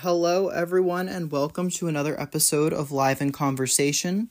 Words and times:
Hello, 0.00 0.48
everyone, 0.48 1.08
and 1.08 1.32
welcome 1.32 1.70
to 1.70 1.88
another 1.88 2.20
episode 2.20 2.74
of 2.74 2.92
Live 2.92 3.22
in 3.22 3.32
Conversation. 3.32 4.28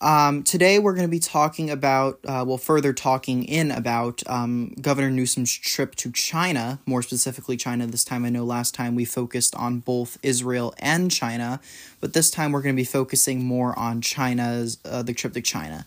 Um, 0.00 0.42
today, 0.42 0.78
we're 0.78 0.94
going 0.94 1.06
to 1.06 1.10
be 1.10 1.18
talking 1.18 1.68
about, 1.68 2.18
uh, 2.24 2.46
well, 2.48 2.56
further 2.56 2.94
talking 2.94 3.44
in 3.44 3.70
about 3.70 4.22
um, 4.26 4.74
Governor 4.80 5.10
Newsom's 5.10 5.52
trip 5.52 5.96
to 5.96 6.10
China, 6.12 6.78
more 6.86 7.02
specifically 7.02 7.58
China. 7.58 7.86
This 7.86 8.04
time, 8.04 8.24
I 8.24 8.30
know 8.30 8.44
last 8.44 8.74
time 8.74 8.94
we 8.94 9.04
focused 9.04 9.54
on 9.54 9.80
both 9.80 10.16
Israel 10.22 10.72
and 10.78 11.10
China, 11.10 11.60
but 12.00 12.14
this 12.14 12.30
time 12.30 12.52
we're 12.52 12.62
going 12.62 12.74
to 12.74 12.80
be 12.80 12.84
focusing 12.84 13.44
more 13.44 13.78
on 13.78 14.00
China's, 14.00 14.78
uh, 14.86 15.02
the 15.02 15.12
trip 15.12 15.34
to 15.34 15.42
China. 15.42 15.84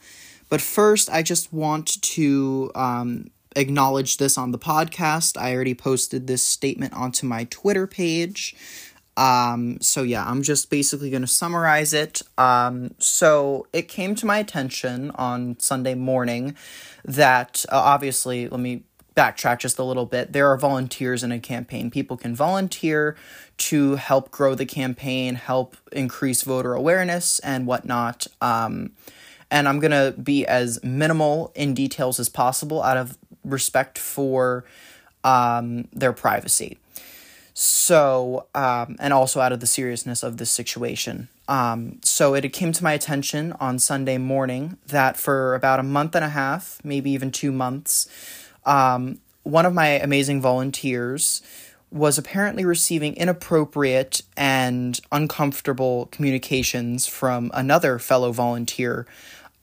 But 0.50 0.62
first, 0.62 1.10
I 1.10 1.24
just 1.24 1.52
want 1.52 2.00
to 2.04 2.72
um, 2.76 3.32
acknowledge 3.56 4.18
this 4.18 4.38
on 4.38 4.52
the 4.52 4.60
podcast. 4.60 5.36
I 5.36 5.56
already 5.56 5.74
posted 5.74 6.28
this 6.28 6.44
statement 6.44 6.94
onto 6.94 7.26
my 7.26 7.46
Twitter 7.46 7.88
page. 7.88 8.56
Um, 9.20 9.82
so 9.82 10.02
yeah, 10.02 10.24
I'm 10.26 10.42
just 10.44 10.70
basically 10.70 11.10
going 11.10 11.24
to 11.24 11.28
summarize 11.28 11.94
it. 11.94 12.22
Um, 12.38 12.96
so 13.00 13.68
it 13.74 13.90
came 13.90 14.16
to 14.16 14.26
my 14.26 14.38
attention 14.38 15.12
on 15.12 15.60
Sunday 15.60 15.94
morning 15.94 16.56
that 17.04 17.66
uh, 17.70 17.78
obviously, 17.78 18.48
let 18.48 18.62
me 18.62 18.84
backtrack 19.18 19.60
just 19.60 19.78
a 19.78 19.84
little 19.84 20.06
bit. 20.06 20.32
There 20.32 20.50
are 20.50 20.58
volunteers 20.58 21.22
in 21.22 21.34
a 21.34 21.40
campaign. 21.40 21.92
People 21.92 22.16
can 22.16 22.34
volunteer 22.34 23.18
to 23.58 23.96
help 23.96 24.32
grow 24.32 24.56
the 24.56 24.66
campaign, 24.66 25.36
help 25.36 25.76
increase 25.92 26.44
voter 26.44 26.74
awareness, 26.74 27.40
and 27.40 27.68
whatnot. 27.68 28.26
Um, 28.40 28.92
and 29.52 29.68
I'm 29.68 29.82
going 29.82 29.92
to 29.92 30.18
be 30.18 30.48
as 30.48 30.82
minimal 30.82 31.52
in 31.56 31.74
details 31.74 32.22
as 32.22 32.30
possible 32.30 32.82
out 32.82 32.96
of 32.96 33.18
respect 33.44 33.98
for 33.98 34.64
um, 35.26 35.90
their 35.92 36.14
privacy. 36.14 36.78
So, 37.54 38.48
um, 38.56 38.96
and 39.00 39.14
also 39.14 39.42
out 39.42 39.52
of 39.52 39.60
the 39.60 39.68
seriousness 39.68 40.24
of 40.24 40.38
this 40.38 40.52
situation. 40.52 41.28
Um, 41.48 42.00
so 42.04 42.36
it 42.36 42.48
came 42.54 42.72
to 42.72 42.84
my 42.84 42.94
attention 42.94 43.54
on 43.60 43.80
Sunday 43.80 44.18
morning 44.18 44.78
that 44.88 45.18
for 45.18 45.56
about 45.56 45.80
a 45.80 45.84
month 45.84 46.16
and 46.16 46.24
a 46.24 46.30
half, 46.30 46.80
maybe 46.84 47.10
even 47.12 47.32
two 47.32 47.52
months, 47.52 48.08
um, 48.66 49.20
one 49.44 49.66
of 49.66 49.74
my 49.74 49.88
amazing 49.88 50.42
volunteers 50.42 51.42
was 51.92 52.18
apparently 52.18 52.64
receiving 52.66 53.16
inappropriate 53.16 54.22
and 54.38 55.00
uncomfortable 55.12 56.08
communications 56.12 57.08
from 57.08 57.50
another 57.54 57.98
fellow 57.98 58.32
volunteer. 58.32 59.08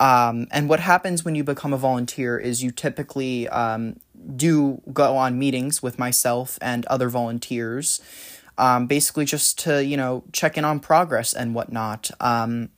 Um, 0.00 0.48
and 0.50 0.68
what 0.68 0.80
happens 0.80 1.24
when 1.24 1.36
you 1.36 1.44
become 1.44 1.72
a 1.72 1.78
volunteer 1.78 2.36
is 2.36 2.62
you 2.62 2.70
typically 2.70 3.48
um, 3.48 4.00
do 4.34 4.80
go 4.92 5.16
on 5.16 5.38
meetings 5.38 5.82
with 5.82 5.98
myself 5.98 6.58
and 6.60 6.84
other 6.86 7.08
volunteers, 7.08 8.00
um, 8.58 8.86
basically 8.86 9.24
just 9.24 9.58
to, 9.60 9.84
you 9.84 9.96
know, 9.96 10.24
check 10.32 10.56
in 10.56 10.64
on 10.64 10.80
progress 10.80 11.32
and 11.32 11.54
whatnot. 11.54 12.10
Um, 12.20 12.70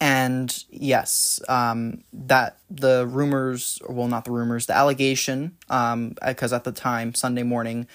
and 0.00 0.64
yes, 0.70 1.40
um, 1.48 2.04
that 2.12 2.58
the 2.70 3.06
rumors, 3.06 3.80
well, 3.88 4.08
not 4.08 4.24
the 4.24 4.30
rumors, 4.30 4.66
the 4.66 4.76
allegation, 4.76 5.56
um, 5.68 6.14
because 6.24 6.52
at 6.52 6.64
the 6.64 6.72
time, 6.72 7.14
Sunday 7.14 7.42
morning, 7.42 7.88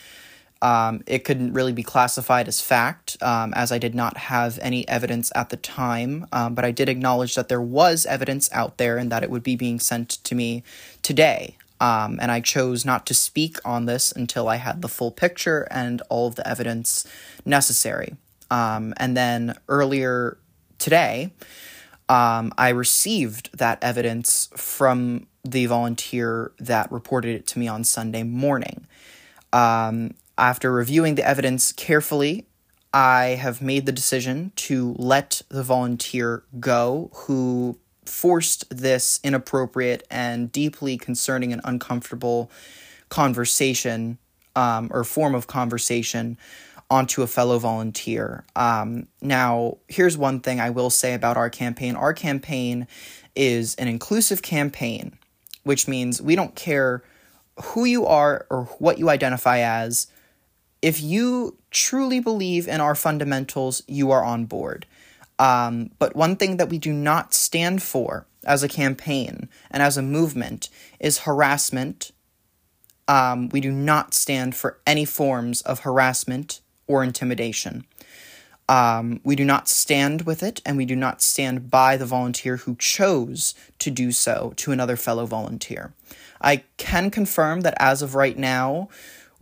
um, 0.62 1.04
it 1.08 1.26
couldn't 1.26 1.54
really 1.54 1.74
be 1.74 1.84
classified 1.84 2.48
as 2.48 2.62
fact, 2.62 3.18
um, 3.22 3.54
as 3.54 3.72
I 3.72 3.78
did 3.78 3.94
not 3.94 4.16
have 4.18 4.58
any 4.62 4.88
evidence 4.88 5.32
at 5.36 5.50
the 5.50 5.58
time. 5.58 6.26
Um, 6.32 6.56
but 6.56 6.64
I 6.64 6.72
did 6.72 6.88
acknowledge 6.88 7.36
that 7.36 7.50
there 7.50 7.62
was 7.62 8.06
evidence 8.06 8.50
out 8.54 8.78
there 8.78 8.98
and 8.98 9.12
that 9.12 9.24
it 9.24 9.30
would 9.30 9.44
be 9.44 9.58
being 9.58 9.80
sent 9.80 10.10
to 10.24 10.36
me 10.36 10.64
today. 11.02 11.58
Um, 11.84 12.18
and 12.22 12.32
I 12.32 12.40
chose 12.40 12.86
not 12.86 13.06
to 13.08 13.14
speak 13.14 13.58
on 13.66 13.88
this 13.88 14.14
until 14.14 14.48
I 14.48 14.56
had 14.56 14.82
the 14.82 14.88
full 14.88 15.12
picture 15.12 15.68
and 15.70 16.02
all 16.10 16.28
of 16.28 16.36
the 16.36 16.48
evidence 16.48 17.06
necessary. 17.46 18.16
Um, 18.50 18.94
and 18.96 19.18
then 19.18 19.58
earlier 19.68 20.38
today, 20.80 21.34
um, 22.08 22.54
I 22.58 22.70
received 22.70 23.50
that 23.58 23.84
evidence 23.84 24.48
from 24.56 25.28
the 25.44 25.66
volunteer 25.66 26.54
that 26.58 26.90
reported 26.90 27.36
it 27.36 27.48
to 27.48 27.60
me 27.60 27.68
on 27.68 27.84
Sunday 27.84 28.24
morning. 28.24 28.88
Um, 29.52 30.14
after 30.38 30.72
reviewing 30.72 31.16
the 31.16 31.28
evidence 31.28 31.74
carefully, 31.74 32.48
I 32.94 33.38
have 33.42 33.62
made 33.62 33.86
the 33.86 33.92
decision 33.92 34.54
to 34.56 34.96
let 34.98 35.42
the 35.50 35.64
volunteer 35.64 36.44
go 36.62 37.10
who 37.14 37.78
forced 38.06 38.66
this 38.70 39.20
inappropriate 39.24 40.06
and 40.10 40.52
deeply 40.52 40.98
concerning 40.98 41.54
and 41.54 41.62
uncomfortable 41.64 42.52
conversation 43.10 44.18
um, 44.56 44.90
or 44.92 45.04
form 45.04 45.36
of 45.36 45.48
conversation 45.48 46.38
onto 46.90 47.22
a 47.24 47.28
fellow 47.28 47.58
volunteer. 47.58 48.46
Um, 48.56 49.08
now, 49.22 49.78
here's 49.88 50.18
one 50.18 50.42
thing 50.42 50.60
I 50.60 50.70
will 50.70 50.90
say 50.90 51.14
about 51.14 51.38
our 51.38 51.50
campaign 51.50 51.96
our 51.96 52.14
campaign 52.14 52.88
is 53.36 53.76
an 53.76 53.88
inclusive 53.88 54.42
campaign, 54.42 55.18
which 55.64 55.88
means 55.88 56.22
we 56.22 56.36
don't 56.36 56.56
care 56.56 57.04
who 57.62 57.86
you 57.86 58.06
are 58.06 58.46
or 58.50 58.66
what 58.78 59.00
you 59.00 59.10
identify 59.10 59.60
as. 59.60 60.08
If 60.82 61.02
you 61.02 61.58
truly 61.72 62.20
believe 62.20 62.68
in 62.68 62.82
our 62.82 62.94
fundamentals, 62.94 63.84
you 63.88 64.12
are 64.12 64.24
on 64.24 64.46
board. 64.46 64.86
Um, 65.40 65.92
but 66.00 66.16
one 66.16 66.36
thing 66.36 66.58
that 66.58 66.70
we 66.70 66.78
do 66.78 66.94
not 66.94 67.34
stand 67.34 67.82
for 67.82 68.28
as 68.46 68.64
a 68.64 68.68
campaign 68.68 69.50
and 69.72 69.82
as 69.82 69.98
a 69.98 70.02
movement 70.02 70.70
is 71.00 71.20
harassment. 71.20 72.12
Um, 73.08 73.50
we 73.50 73.60
do 73.60 73.72
not 73.72 74.14
stand 74.14 74.56
for 74.56 74.80
any 74.88 75.06
forms 75.06 75.62
of 75.62 75.82
harassment 75.82 76.62
or 76.88 77.04
intimidation. 77.04 77.86
Um, 78.70 79.20
we 79.24 79.36
do 79.36 79.44
not 79.44 79.68
stand 79.68 80.22
with 80.22 80.42
it, 80.42 80.62
and 80.66 80.78
we 80.78 80.86
do 80.86 80.96
not 80.96 81.22
stand 81.22 81.70
by 81.70 81.98
the 81.98 82.06
volunteer 82.06 82.58
who 82.58 82.76
chose 82.78 83.54
to 83.80 83.92
do 83.92 84.12
so 84.12 84.54
to 84.58 84.72
another 84.72 84.96
fellow 84.96 85.26
volunteer. 85.26 85.94
I 86.42 86.64
can 86.78 87.12
confirm 87.12 87.62
that 87.62 87.76
as 87.78 88.02
of 88.02 88.16
right 88.16 88.38
now, 88.38 88.90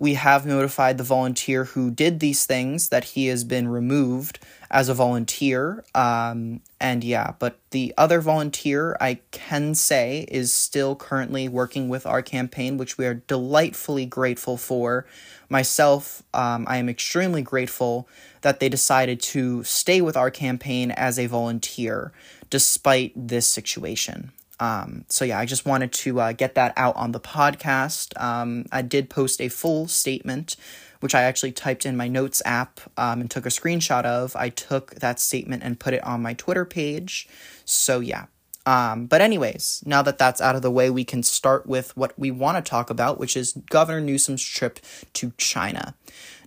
we 0.02 0.16
have 0.16 0.48
notified 0.48 0.98
the 0.98 1.04
volunteer 1.04 1.64
who 1.64 1.92
did 1.92 2.20
these 2.20 2.48
things 2.48 2.90
that 2.90 3.04
he 3.04 3.28
has 3.28 3.44
been 3.44 3.68
removed 3.68 4.40
as 4.72 4.90
a 4.90 4.96
volunteer. 4.96 5.84
Um, 5.94 6.62
and 6.80 7.04
yeah, 7.04 7.34
but 7.38 7.60
the 7.70 7.94
other 8.00 8.20
volunteer 8.20 8.98
I 9.00 9.20
can 9.30 9.76
say 9.76 10.26
is 10.28 10.52
still 10.52 10.96
currently 10.96 11.48
working 11.48 11.88
with 11.88 12.08
our 12.08 12.24
campaign, 12.24 12.78
which 12.78 12.98
we 12.98 13.06
are 13.06 13.14
delightfully 13.14 14.08
grateful 14.08 14.58
for. 14.58 15.06
Myself, 15.50 16.24
um, 16.34 16.66
I 16.68 16.78
am 16.78 16.90
extremely 16.90 17.44
grateful 17.44 18.10
that 18.42 18.60
they 18.60 18.70
decided 18.70 19.22
to 19.22 19.64
stay 19.64 20.02
with 20.02 20.18
our 20.18 20.32
campaign 20.32 20.90
as 20.90 21.20
a 21.20 21.28
volunteer 21.28 22.12
despite 22.50 23.14
this 23.16 23.48
situation. 23.48 24.32
Um, 24.62 25.06
so 25.10 25.26
yeah, 25.26 25.40
I 25.40 25.46
just 25.46 25.66
wanted 25.66 25.92
to 25.92 26.22
uh, 26.22 26.32
get 26.34 26.54
that 26.54 26.74
out 26.78 26.96
on 26.96 27.12
the 27.12 27.20
podcast. 27.20 28.18
Um, 28.22 28.66
I 28.72 28.84
did 28.84 29.10
post 29.10 29.42
a 29.42 29.50
full 29.50 29.88
statement, 29.88 30.56
which 31.00 31.16
I 31.16 31.24
actually 31.24 31.52
typed 31.52 31.84
in 31.84 31.98
my 31.98 32.08
notes 32.08 32.44
app 32.46 32.80
um, 32.96 33.22
and 33.22 33.30
took 33.30 33.48
a 33.48 33.50
screenshot 33.50 34.06
of. 34.06 34.36
I 34.36 34.50
took 34.50 34.96
that 34.96 35.20
statement 35.20 35.64
and 35.64 35.80
put 35.80 35.96
it 35.96 36.04
on 36.04 36.22
my 36.22 36.36
Twitter 36.36 36.64
page. 36.64 37.28
So 37.66 38.00
yeah. 38.00 38.28
Um, 38.68 39.08
but 39.08 39.22
anyways, 39.22 39.82
now 39.88 40.04
that 40.04 40.20
that's 40.20 40.40
out 40.40 40.56
of 40.56 40.62
the 40.62 40.70
way, 40.70 40.92
we 40.92 41.04
can 41.04 41.24
start 41.24 41.66
with 41.66 41.98
what 41.98 42.18
we 42.20 42.30
want 42.30 42.64
to 42.64 42.70
talk 42.70 42.92
about, 42.92 43.18
which 43.18 43.36
is 43.36 43.54
Governor 43.72 44.02
Newsom's 44.02 44.44
trip 44.44 44.80
to 45.14 45.34
China. 45.38 45.96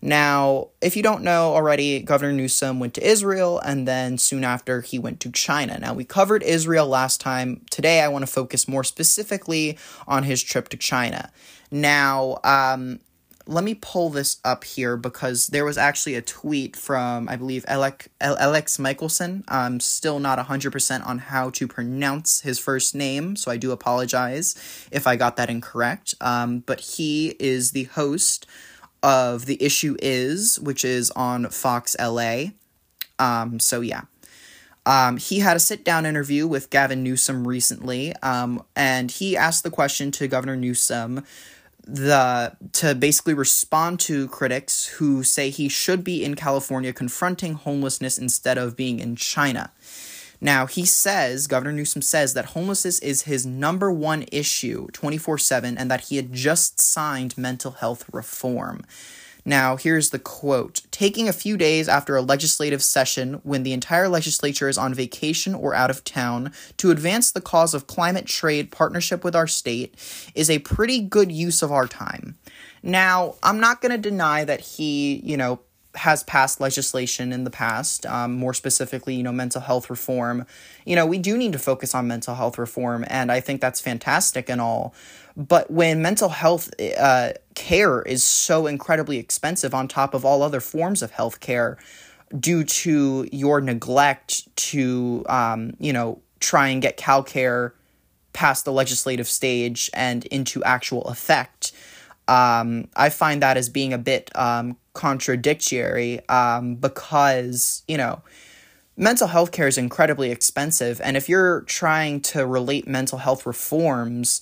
Now, 0.05 0.69
if 0.83 0.99
you 0.99 1.03
don't 1.03 1.23
know 1.23 1.55
already, 1.55 2.01
Governor 2.01 2.35
Newsom 2.35 2.79
went 2.79 2.93
to 2.93 3.09
Israel 3.09 3.59
and 3.61 3.89
then 3.89 4.19
soon 4.19 4.45
after 4.45 4.83
he 4.83 4.99
went 4.99 5.19
to 5.21 5.33
China. 5.33 5.79
Now, 5.79 5.95
we 5.95 6.05
covered 6.05 6.43
Israel 6.43 6.87
last 6.87 7.23
time. 7.23 7.63
Today, 7.71 8.03
I 8.03 8.09
want 8.09 8.23
to 8.23 8.31
focus 8.31 8.69
more 8.69 8.85
specifically 8.85 9.79
on 10.07 10.25
his 10.25 10.43
trip 10.43 10.69
to 10.69 10.77
China. 10.77 11.33
Now, 11.71 12.37
um, 12.45 13.01
let 13.47 13.65
me 13.65 13.75
pull 13.75 14.11
this 14.11 14.37
up 14.45 14.65
here 14.65 14.99
because 14.99 15.47
there 15.47 15.65
was 15.65 15.79
actually 15.79 16.17
a 16.17 16.23
tweet 16.23 16.77
from, 16.77 17.27
I 17.27 17.37
believe, 17.37 17.65
Alex, 17.67 18.07
Alex 18.21 18.79
Michaelson. 18.79 19.43
I'm 19.49 19.81
still 19.81 20.19
not 20.19 20.39
100% 20.39 21.07
on 21.07 21.19
how 21.19 21.49
to 21.49 21.67
pronounce 21.67 22.43
his 22.43 22.59
first 22.59 22.95
name, 22.95 23.37
so 23.37 23.51
I 23.51 23.57
do 23.57 23.73
apologize 23.73 24.55
if 24.93 25.07
I 25.07 25.17
got 25.17 25.37
that 25.37 25.49
incorrect. 25.49 26.15
Um, 26.21 26.59
but 26.61 26.81
he 26.81 27.37
is 27.39 27.71
the 27.71 27.85
host 27.85 28.47
of 29.05 29.45
The 29.45 29.63
Issue 29.63 29.97
Is, 30.03 30.59
which 30.59 30.85
is 30.85 31.11
on 31.13 31.51
Fox 31.51 31.95
LA. 32.01 32.47
Um, 33.21 33.61
so 33.61 33.83
yeah. 33.83 34.03
Um, 34.87 35.17
he 35.19 35.39
had 35.39 35.57
a 35.57 35.61
sit 35.61 35.85
down 35.85 36.05
interview 36.05 36.47
with 36.47 36.71
Gavin 36.71 37.03
Newsom 37.03 37.47
recently, 37.47 38.15
um, 38.23 38.63
and 38.75 39.11
he 39.11 39.37
asked 39.37 39.63
the 39.63 39.71
question 39.71 40.11
to 40.13 40.29
Governor 40.29 40.57
Newsom 40.57 41.25
the 41.87 42.57
to 42.73 42.95
basically 42.95 43.35
respond 43.35 44.01
to 44.01 44.27
critics 44.29 44.87
who 44.87 45.23
say 45.23 45.51
he 45.51 45.69
should 45.69 46.03
be 46.03 46.25
in 46.25 46.35
California 46.35 46.93
confronting 46.93 47.55
homelessness 47.55 48.17
instead 48.17 48.57
of 48.57 48.75
being 48.77 49.01
in 49.01 49.17
China. 49.17 49.71
Now, 50.45 50.67
he 50.67 50.85
says, 50.85 51.47
Governor 51.47 51.73
Newsom 51.73 52.03
says 52.03 52.35
that 52.35 52.45
homelessness 52.53 52.99
is 52.99 53.23
his 53.23 53.47
number 53.47 53.91
one 53.91 54.27
issue 54.31 54.89
24 54.89 55.39
7 55.39 55.79
and 55.79 55.91
that 55.91 56.03
he 56.03 56.17
had 56.17 56.35
just 56.35 56.79
signed 56.79 57.39
mental 57.39 57.71
health 57.71 58.05
reform. 58.13 58.85
Now, 59.47 59.77
here's 59.77 60.11
the 60.11 60.19
quote 60.19 60.83
Taking 60.91 61.31
a 61.31 61.33
few 61.33 61.57
days 61.57 61.89
after 61.89 62.15
a 62.15 62.21
legislative 62.21 62.83
session 62.83 63.41
when 63.43 63.63
the 63.63 63.73
entire 63.73 64.07
legislature 64.07 64.69
is 64.69 64.77
on 64.77 64.93
vacation 64.93 65.55
or 65.55 65.75
out 65.75 65.89
of 65.89 66.05
town 66.05 66.53
to 66.77 66.91
advance 66.91 67.33
the 67.33 67.41
cause 67.41 67.73
of 67.73 67.87
climate 67.87 68.27
trade 68.27 68.71
partnership 68.71 69.25
with 69.25 69.35
our 69.35 69.47
state 69.47 69.95
is 70.35 70.51
a 70.51 70.59
pretty 70.59 71.01
good 71.01 71.33
use 71.33 71.63
of 71.63 71.73
our 71.73 71.87
time. 71.87 72.37
Now, 72.83 73.37
I'm 73.43 73.61
not 73.61 73.81
going 73.81 73.93
to 73.93 74.11
deny 74.11 74.45
that 74.45 74.61
he, 74.61 75.23
you 75.25 75.39
know, 75.39 75.61
has 75.97 76.23
passed 76.25 76.61
legislation 76.61 77.33
in 77.33 77.45
the 77.45 77.51
past, 77.51 78.05
um, 78.07 78.35
more 78.35 78.55
specifically, 78.55 79.15
you 79.15 79.23
know, 79.23 79.33
mental 79.33 79.61
health 79.61 79.89
reform. 79.91 80.47
You 80.85 80.97
know, 80.97 81.07
we 81.07 81.19
do 81.19 81.37
need 81.37 81.53
to 81.53 81.59
focus 81.59 81.95
on 81.95 82.07
mental 82.09 82.35
health 82.35 82.59
reform, 82.59 83.05
and 83.09 83.31
I 83.31 83.41
think 83.41 83.61
that's 83.61 83.81
fantastic 83.81 84.49
and 84.49 84.61
all. 84.61 84.95
But 85.37 85.71
when 85.71 86.03
mental 86.03 86.29
health 86.29 86.73
uh, 86.99 87.33
care 87.55 88.03
is 88.03 88.23
so 88.23 88.67
incredibly 88.67 89.19
expensive 89.19 89.75
on 89.75 89.89
top 89.89 90.15
of 90.15 90.25
all 90.25 90.43
other 90.43 90.61
forms 90.61 91.03
of 91.03 91.11
health 91.11 91.41
care 91.41 91.79
due 92.39 92.65
to 92.65 93.29
your 93.33 93.61
neglect 93.61 94.55
to, 94.57 95.25
um, 95.29 95.75
you 95.79 95.93
know, 95.93 96.21
try 96.41 96.69
and 96.69 96.83
get 96.83 96.99
CalCare 96.99 97.73
past 98.33 98.65
the 98.65 98.73
legislative 98.73 99.29
stage 99.29 99.91
and 99.95 100.27
into 100.27 100.63
actual 100.65 101.03
effect, 101.05 101.73
um, 102.29 102.89
I 102.97 103.11
find 103.11 103.43
that 103.43 103.57
as 103.57 103.69
being 103.69 103.93
a 103.93 103.99
bit 103.99 104.31
um, 104.35 104.77
contradictory 104.93 106.27
um, 106.29 106.77
because, 106.77 107.83
you 107.87 107.97
know, 107.97 108.23
mental 108.97 109.29
health 109.29 109.53
care 109.53 109.69
is 109.69 109.79
incredibly 109.79 110.31
expensive. 110.31 111.01
And 111.03 111.17
if 111.17 111.29
you're 111.29 111.63
trying 111.63 112.21
to 112.23 112.47
relate 112.47 112.87
mental 112.87 113.19
health 113.19 113.45
reforms 113.45 114.41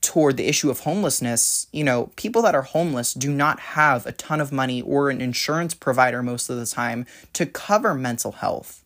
toward 0.00 0.36
the 0.36 0.48
issue 0.48 0.68
of 0.68 0.80
homelessness, 0.80 1.68
you 1.72 1.84
know, 1.84 2.10
people 2.16 2.42
that 2.42 2.54
are 2.54 2.62
homeless 2.62 3.14
do 3.14 3.32
not 3.32 3.60
have 3.60 4.04
a 4.04 4.12
ton 4.12 4.40
of 4.40 4.52
money 4.52 4.82
or 4.82 5.10
an 5.10 5.20
insurance 5.20 5.74
provider 5.74 6.22
most 6.22 6.50
of 6.50 6.56
the 6.58 6.66
time 6.66 7.06
to 7.32 7.46
cover 7.46 7.94
mental 7.94 8.32
health 8.32 8.84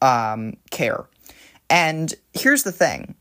um, 0.00 0.56
care. 0.70 1.04
And 1.70 2.14
here's 2.32 2.62
the 2.62 2.72
thing 2.72 3.14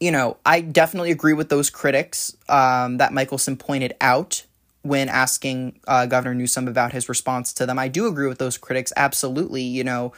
you 0.00 0.10
know, 0.10 0.38
I 0.46 0.62
definitely 0.62 1.10
agree 1.10 1.34
with 1.34 1.50
those 1.50 1.68
critics 1.68 2.34
um, 2.48 2.96
that 2.96 3.12
Michaelson 3.12 3.56
pointed 3.56 3.94
out 4.00 4.44
when 4.82 5.10
asking 5.10 5.78
uh, 5.86 6.06
Governor 6.06 6.34
Newsom 6.34 6.66
about 6.66 6.92
his 6.92 7.08
response 7.08 7.52
to 7.52 7.66
them. 7.66 7.78
I 7.78 7.88
do 7.88 8.06
agree 8.06 8.26
with 8.26 8.38
those 8.38 8.56
critics, 8.56 8.94
absolutely. 8.96 9.62
You 9.62 9.84
know, 9.84 10.14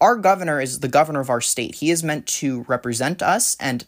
our 0.00 0.16
governor 0.16 0.60
is 0.60 0.80
the 0.80 0.88
governor 0.88 1.20
of 1.20 1.28
our 1.28 1.42
state. 1.42 1.76
He 1.76 1.90
is 1.90 2.02
meant 2.02 2.26
to 2.26 2.62
represent 2.68 3.22
us 3.22 3.54
and 3.60 3.84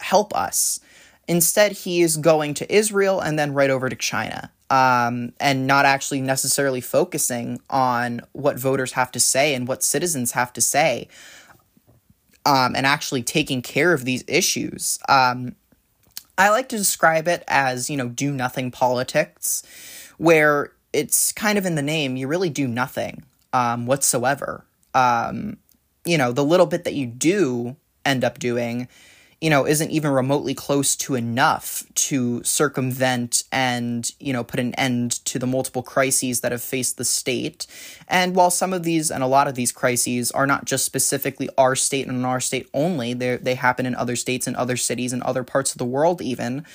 help 0.00 0.34
us. 0.34 0.80
Instead, 1.26 1.72
he 1.72 2.00
is 2.00 2.16
going 2.16 2.54
to 2.54 2.74
Israel 2.74 3.20
and 3.20 3.38
then 3.38 3.52
right 3.52 3.68
over 3.68 3.90
to 3.90 3.96
China. 3.96 4.50
Um, 4.70 5.32
and 5.40 5.66
not 5.66 5.86
actually 5.86 6.20
necessarily 6.20 6.82
focusing 6.82 7.58
on 7.70 8.20
what 8.32 8.58
voters 8.58 8.92
have 8.92 9.10
to 9.12 9.20
say 9.20 9.54
and 9.54 9.66
what 9.66 9.82
citizens 9.82 10.32
have 10.32 10.52
to 10.52 10.60
say, 10.60 11.08
um, 12.48 12.74
and 12.74 12.86
actually 12.86 13.22
taking 13.22 13.60
care 13.60 13.92
of 13.92 14.06
these 14.06 14.24
issues. 14.26 14.98
Um, 15.06 15.54
I 16.38 16.48
like 16.48 16.70
to 16.70 16.78
describe 16.78 17.28
it 17.28 17.44
as, 17.46 17.90
you 17.90 17.96
know, 17.96 18.08
do 18.08 18.32
nothing 18.32 18.70
politics, 18.70 19.62
where 20.16 20.72
it's 20.94 21.30
kind 21.30 21.58
of 21.58 21.66
in 21.66 21.74
the 21.74 21.82
name, 21.82 22.16
you 22.16 22.26
really 22.26 22.48
do 22.48 22.66
nothing 22.66 23.22
um, 23.52 23.84
whatsoever. 23.84 24.64
Um, 24.94 25.58
you 26.06 26.16
know, 26.16 26.32
the 26.32 26.44
little 26.44 26.64
bit 26.64 26.84
that 26.84 26.94
you 26.94 27.06
do 27.06 27.76
end 28.06 28.24
up 28.24 28.38
doing 28.38 28.88
you 29.40 29.50
know, 29.50 29.66
isn't 29.66 29.90
even 29.90 30.10
remotely 30.10 30.52
close 30.52 30.96
to 30.96 31.14
enough 31.14 31.84
to 31.94 32.42
circumvent 32.42 33.44
and, 33.52 34.12
you 34.18 34.32
know, 34.32 34.42
put 34.42 34.58
an 34.58 34.74
end 34.74 35.24
to 35.26 35.38
the 35.38 35.46
multiple 35.46 35.82
crises 35.82 36.40
that 36.40 36.50
have 36.50 36.62
faced 36.62 36.96
the 36.96 37.04
state. 37.04 37.66
And 38.08 38.34
while 38.34 38.50
some 38.50 38.72
of 38.72 38.82
these 38.82 39.12
and 39.12 39.22
a 39.22 39.28
lot 39.28 39.46
of 39.46 39.54
these 39.54 39.70
crises 39.70 40.32
are 40.32 40.46
not 40.46 40.64
just 40.64 40.84
specifically 40.84 41.48
our 41.56 41.76
state 41.76 42.08
and 42.08 42.26
our 42.26 42.40
state 42.40 42.68
only, 42.74 43.14
they 43.14 43.36
they 43.36 43.54
happen 43.54 43.86
in 43.86 43.94
other 43.94 44.16
states 44.16 44.48
and 44.48 44.56
other 44.56 44.76
cities 44.76 45.12
and 45.12 45.22
other 45.22 45.44
parts 45.44 45.70
of 45.70 45.78
the 45.78 45.84
world 45.84 46.20
even 46.20 46.66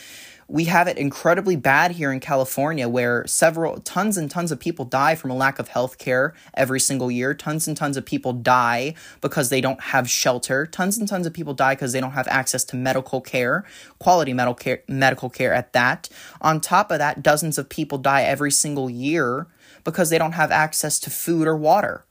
we 0.47 0.65
have 0.65 0.87
it 0.87 0.97
incredibly 0.97 1.55
bad 1.55 1.91
here 1.91 2.11
in 2.11 2.19
California 2.19 2.87
where 2.87 3.25
several 3.27 3.79
tons 3.79 4.17
and 4.17 4.29
tons 4.29 4.51
of 4.51 4.59
people 4.59 4.85
die 4.85 5.15
from 5.15 5.31
a 5.31 5.35
lack 5.35 5.59
of 5.59 5.69
health 5.69 5.97
care 5.97 6.33
every 6.53 6.79
single 6.79 7.09
year. 7.09 7.33
Tons 7.33 7.67
and 7.67 7.77
tons 7.77 7.97
of 7.97 8.05
people 8.05 8.33
die 8.33 8.93
because 9.21 9.49
they 9.49 9.61
don't 9.61 9.79
have 9.79 10.09
shelter. 10.09 10.65
Tons 10.65 10.97
and 10.97 11.07
tons 11.07 11.25
of 11.25 11.33
people 11.33 11.53
die 11.53 11.75
because 11.75 11.93
they 11.93 12.01
don't 12.01 12.11
have 12.11 12.27
access 12.27 12.63
to 12.65 12.75
medical 12.75 13.21
care, 13.21 13.63
quality 13.99 14.33
medical 14.33 14.55
care, 14.55 14.83
medical 14.87 15.29
care 15.29 15.53
at 15.53 15.73
that. 15.73 16.09
On 16.41 16.59
top 16.59 16.91
of 16.91 16.99
that, 16.99 17.23
dozens 17.23 17.57
of 17.57 17.69
people 17.69 17.97
die 17.97 18.23
every 18.23 18.51
single 18.51 18.89
year 18.89 19.47
because 19.83 20.09
they 20.09 20.17
don't 20.17 20.33
have 20.33 20.51
access 20.51 20.99
to 20.99 21.09
food 21.09 21.47
or 21.47 21.55
water. 21.55 22.05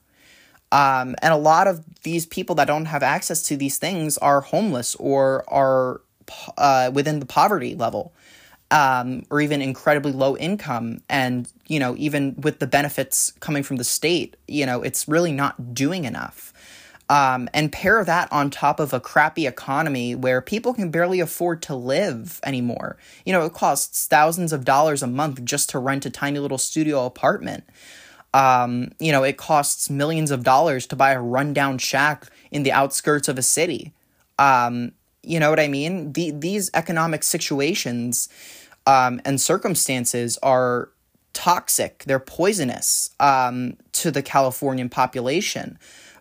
Um, 0.70 1.14
and 1.20 1.35
a 1.35 1.37
lot 1.37 1.67
of 1.67 1.85
these 2.02 2.25
people 2.25 2.55
that 2.56 2.64
don't 2.67 2.87
have 2.87 3.02
access 3.02 3.43
to 3.44 3.56
these 3.56 3.76
things 3.76 4.17
are 4.19 4.40
homeless 4.40 4.94
or 4.94 5.44
are 5.49 6.00
uh, 6.56 6.90
within 6.94 7.20
the 7.20 7.26
poverty 7.26 7.75
level 7.75 8.12
um, 8.73 9.25
or 9.31 9.41
even 9.41 9.61
incredibly 9.61 10.13
low 10.13 10.37
income. 10.37 11.03
And, 11.09 11.47
you 11.67 11.79
know, 11.79 11.95
even 11.99 12.35
with 12.39 12.59
the 12.59 12.67
benefits 12.67 13.33
coming 13.39 13.63
from 13.63 13.77
the 13.77 13.85
state, 13.85 14.37
you 14.49 14.65
know, 14.65 14.83
it's 14.83 15.07
really 15.07 15.31
not 15.31 15.75
doing 15.75 16.05
enough. 16.05 16.53
Um, 17.11 17.51
and 17.53 17.71
pair 17.71 18.03
that 18.03 18.33
on 18.33 18.49
top 18.49 18.81
of 18.81 18.95
a 18.95 19.01
crappy 19.01 19.47
economy 19.47 20.15
where 20.15 20.41
people 20.41 20.73
can 20.73 20.91
barely 20.91 21.21
afford 21.21 21.61
to 21.63 21.75
live 21.75 22.41
anymore. 22.43 22.97
You 23.27 23.35
know, 23.35 23.45
it 23.45 23.53
costs 23.53 24.07
thousands 24.07 24.55
of 24.55 24.65
dollars 24.65 25.03
a 25.03 25.07
month 25.07 25.45
just 25.45 25.69
to 25.71 25.79
rent 25.79 26.07
a 26.07 26.11
tiny 26.11 26.39
little 26.39 26.57
studio 26.57 27.05
apartment. 27.05 27.65
Um, 28.33 28.93
you 28.99 29.13
know, 29.13 29.25
it 29.25 29.37
costs 29.37 29.91
millions 29.91 30.31
of 30.31 30.43
dollars 30.43 30.87
to 30.87 30.97
buy 30.97 31.11
a 31.13 31.21
rundown 31.21 31.77
shack 31.77 32.29
in 32.51 32.63
the 32.63 32.73
outskirts 32.73 33.29
of 33.29 33.37
a 33.37 33.43
city. 33.43 33.93
Um, 34.39 34.93
you 35.23 35.39
know 35.39 35.51
what 35.51 35.61
I 35.61 35.69
mean? 35.69 36.15
The, 36.15 36.31
these 36.31 36.71
economic 36.73 37.23
situations 37.25 38.31
um, 38.87 39.20
and 39.25 39.40
circumstances 39.40 40.38
are 40.43 40.90
toxic, 41.32 42.05
they're 42.06 42.19
poisonous 42.19 43.11
um, 43.20 43.76
to 43.93 44.11
the 44.11 44.23
Californian 44.23 44.88
population. 44.88 45.79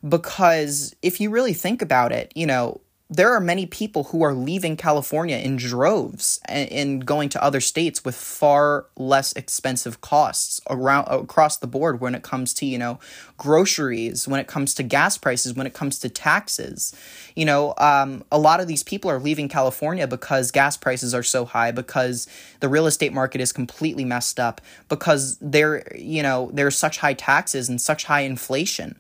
Because 0.08 0.96
if 1.02 1.20
you 1.22 1.30
really 1.30 1.54
think 1.54 1.82
about 1.82 2.12
it, 2.12 2.32
you 2.36 2.46
know, 2.46 2.82
there 3.12 3.34
are 3.34 3.42
many 3.42 3.66
people 3.66 4.06
who 4.06 4.24
are 4.24 4.34
leaving 4.34 4.78
California 4.78 5.36
in 5.36 5.58
droves 5.58 6.40
and, 6.46 6.72
and, 6.72 7.06
going 7.06 7.28
to 7.28 7.44
other 7.44 7.60
states 7.60 8.06
with 8.06 8.16
far 8.16 8.86
less 8.96 9.34
expensive 9.34 10.00
costs 10.00 10.62
around 10.70 11.06
across 11.10 11.58
the 11.58 11.68
board 11.68 12.00
when 12.00 12.16
it 12.16 12.24
comes 12.24 12.54
to 12.54 12.66
you 12.66 12.78
know 12.78 13.00
groceries, 13.38 14.30
when 14.30 14.40
it 14.40 14.48
comes 14.48 14.74
to 14.74 14.82
gas 14.82 15.18
prices, 15.18 15.54
when 15.54 15.68
it 15.68 15.74
comes 15.74 16.00
to 16.00 16.08
taxes. 16.08 16.96
You 17.36 17.44
know, 17.44 17.74
um, 17.78 18.24
a 18.32 18.40
lot 18.40 18.62
of 18.62 18.68
these 18.68 18.84
people 18.84 19.12
are 19.12 19.20
leaving 19.20 19.50
California 19.50 20.08
because 20.08 20.52
gas 20.52 20.78
prices 20.78 21.14
are 21.14 21.24
so 21.24 21.44
high, 21.44 21.72
because 21.72 22.28
the 22.62 22.70
real 22.70 22.88
estate 22.88 23.12
market 23.12 23.42
is 23.42 23.52
completely 23.52 24.06
messed 24.06 24.40
up, 24.40 24.62
because 24.88 25.38
there 25.42 25.84
you 25.98 26.24
know 26.24 26.50
there's 26.54 26.78
such 26.78 27.00
high 27.00 27.16
taxes 27.16 27.68
and 27.68 27.82
such 27.82 28.06
high 28.06 28.22
inflation. 28.22 28.96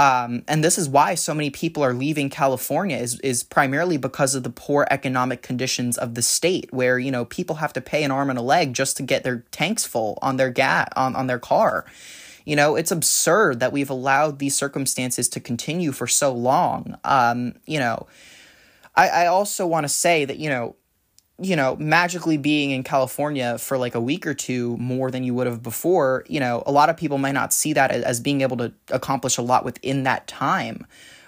Um, 0.00 0.44
and 0.48 0.64
this 0.64 0.78
is 0.78 0.88
why 0.88 1.14
so 1.14 1.34
many 1.34 1.50
people 1.50 1.84
are 1.84 1.92
leaving 1.92 2.30
California 2.30 2.96
is, 2.96 3.20
is 3.20 3.42
primarily 3.42 3.98
because 3.98 4.34
of 4.34 4.44
the 4.44 4.48
poor 4.48 4.86
economic 4.90 5.42
conditions 5.42 5.98
of 5.98 6.14
the 6.14 6.22
state 6.22 6.72
where, 6.72 6.98
you 6.98 7.10
know, 7.10 7.26
people 7.26 7.56
have 7.56 7.74
to 7.74 7.82
pay 7.82 8.02
an 8.02 8.10
arm 8.10 8.30
and 8.30 8.38
a 8.38 8.42
leg 8.42 8.72
just 8.72 8.96
to 8.96 9.02
get 9.02 9.24
their 9.24 9.44
tanks 9.50 9.84
full 9.84 10.18
on 10.22 10.38
their 10.38 10.48
gas 10.48 10.88
on, 10.96 11.14
on 11.14 11.26
their 11.26 11.38
car. 11.38 11.84
You 12.46 12.56
know, 12.56 12.76
it's 12.76 12.90
absurd 12.90 13.60
that 13.60 13.72
we've 13.72 13.90
allowed 13.90 14.38
these 14.38 14.56
circumstances 14.56 15.28
to 15.28 15.38
continue 15.38 15.92
for 15.92 16.06
so 16.06 16.32
long. 16.32 16.96
Um, 17.04 17.56
you 17.66 17.78
know, 17.78 18.06
I, 18.96 19.08
I 19.08 19.26
also 19.26 19.66
want 19.66 19.84
to 19.84 19.90
say 19.90 20.24
that, 20.24 20.38
you 20.38 20.48
know, 20.48 20.76
you 21.42 21.56
know, 21.56 21.76
magically 21.76 22.36
being 22.36 22.70
in 22.70 22.82
California 22.82 23.56
for 23.58 23.78
like 23.78 23.94
a 23.94 24.00
week 24.00 24.26
or 24.26 24.34
two 24.34 24.76
more 24.76 25.10
than 25.10 25.24
you 25.24 25.34
would 25.34 25.46
have 25.46 25.62
before, 25.62 26.24
you 26.28 26.38
know, 26.38 26.62
a 26.66 26.72
lot 26.72 26.88
of 26.90 26.96
people 26.96 27.18
might 27.18 27.32
not 27.32 27.52
see 27.52 27.72
that 27.72 27.90
as 27.90 28.20
being 28.20 28.42
able 28.42 28.56
to 28.58 28.72
accomplish 28.90 29.38
a 29.38 29.42
lot 29.42 29.64
within 29.64 30.02
that 30.02 30.26
time. 30.26 30.86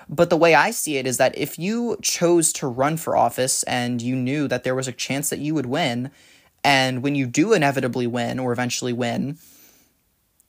But 0.09 0.29
the 0.29 0.37
way 0.37 0.55
I 0.55 0.71
see 0.71 0.99
it 0.99 1.07
is 1.07 1.17
that 1.17 1.37
if 1.39 1.59
you 1.59 1.97
chose 2.03 2.53
to 2.55 2.67
run 2.67 2.97
for 2.99 3.17
office 3.17 3.63
and 3.63 4.03
you 4.03 4.15
knew 4.15 4.47
that 4.49 4.65
there 4.65 4.75
was 4.75 4.87
a 4.87 4.93
chance 4.93 5.31
that 5.31 5.39
you 5.39 5.55
would 5.55 5.67
win, 5.67 6.11
and 6.63 7.03
when 7.03 7.15
you 7.15 7.27
do 7.27 7.53
inevitably 7.55 8.07
win 8.07 8.39
or 8.39 8.53
eventually 8.53 8.93
win, 8.93 9.39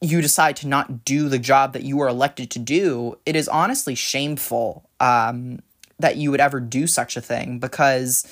you 0.01 0.21
decide 0.21 0.57
to 0.57 0.67
not 0.67 1.05
do 1.05 1.29
the 1.29 1.39
job 1.39 1.71
that 1.73 1.83
you 1.83 1.95
were 1.95 2.09
elected 2.09 2.51
to 2.51 2.59
do, 2.59 3.17
it 3.25 3.37
is 3.37 3.47
honestly 3.47 3.95
shameful 3.95 4.89
um, 4.99 5.59
that 5.97 6.17
you 6.17 6.29
would 6.29 6.41
ever 6.41 6.59
do 6.59 6.85
such 6.85 7.15
a 7.15 7.21
thing 7.21 7.59
because 7.59 8.27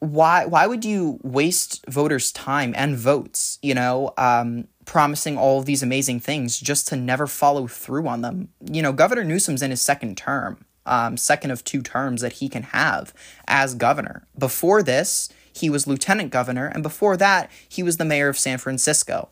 why 0.00 0.44
why 0.44 0.66
would 0.66 0.84
you 0.84 1.18
waste 1.22 1.84
voters' 1.88 2.30
time 2.32 2.74
and 2.76 2.96
votes, 2.96 3.58
you 3.62 3.74
know, 3.74 4.12
um, 4.18 4.68
promising 4.84 5.38
all 5.38 5.62
these 5.62 5.82
amazing 5.82 6.20
things 6.20 6.58
just 6.60 6.88
to 6.88 6.96
never 6.96 7.26
follow 7.26 7.66
through 7.66 8.06
on 8.06 8.20
them? 8.20 8.48
You 8.60 8.82
know, 8.82 8.92
Governor 8.92 9.24
Newsom's 9.24 9.62
in 9.62 9.70
his 9.70 9.80
second 9.80 10.16
term, 10.16 10.64
um, 10.84 11.16
second 11.16 11.50
of 11.50 11.64
two 11.64 11.82
terms 11.82 12.20
that 12.20 12.34
he 12.34 12.48
can 12.48 12.64
have 12.64 13.14
as 13.48 13.74
governor. 13.74 14.26
Before 14.38 14.82
this, 14.82 15.30
he 15.52 15.70
was 15.70 15.86
lieutenant 15.86 16.30
governor, 16.30 16.66
and 16.66 16.82
before 16.82 17.16
that, 17.16 17.50
he 17.68 17.82
was 17.82 17.96
the 17.96 18.04
mayor 18.04 18.28
of 18.28 18.38
San 18.38 18.58
Francisco. 18.58 19.30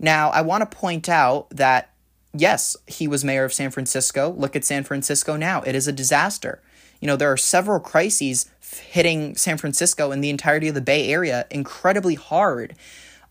Now, 0.00 0.30
I 0.30 0.40
want 0.40 0.68
to 0.68 0.76
point 0.76 1.08
out 1.08 1.48
that 1.50 1.90
yes, 2.36 2.76
he 2.86 3.06
was 3.06 3.24
mayor 3.24 3.44
of 3.44 3.52
San 3.52 3.70
Francisco. 3.70 4.34
Look 4.36 4.56
at 4.56 4.64
San 4.64 4.82
Francisco 4.82 5.36
now. 5.36 5.62
It 5.62 5.74
is 5.74 5.86
a 5.86 5.92
disaster. 5.92 6.60
You 7.00 7.06
know, 7.06 7.16
there 7.16 7.30
are 7.30 7.36
several 7.36 7.80
crises 7.80 8.50
hitting 8.72 9.36
San 9.36 9.58
Francisco 9.58 10.10
and 10.10 10.22
the 10.22 10.30
entirety 10.30 10.68
of 10.68 10.74
the 10.74 10.80
Bay 10.80 11.10
Area 11.10 11.46
incredibly 11.50 12.14
hard. 12.14 12.74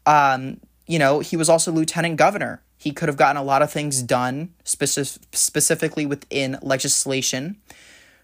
Um, 0.06 0.60
you 0.88 1.00
know, 1.00 1.20
he 1.20 1.38
was 1.38 1.50
also 1.50 1.72
lieutenant 1.72 2.18
governor. 2.18 2.62
He 2.78 2.92
could 2.92 3.08
have 3.08 3.18
gotten 3.18 3.38
a 3.38 3.44
lot 3.44 3.62
of 3.62 3.72
things 3.72 4.02
done, 4.02 4.54
specific, 4.64 5.24
specifically 5.32 6.06
within 6.06 6.58
legislation, 6.62 7.58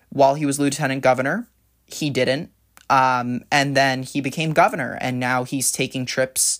while 0.09 0.35
he 0.35 0.45
was 0.45 0.59
lieutenant 0.59 1.01
governor. 1.01 1.47
He 1.85 2.09
didn't. 2.09 2.51
Um, 2.89 3.43
and 3.51 3.77
then 3.77 4.03
he 4.03 4.19
became 4.19 4.51
governor, 4.51 4.97
and 4.99 5.19
now 5.19 5.43
he's 5.43 5.71
taking 5.71 6.05
trips 6.05 6.59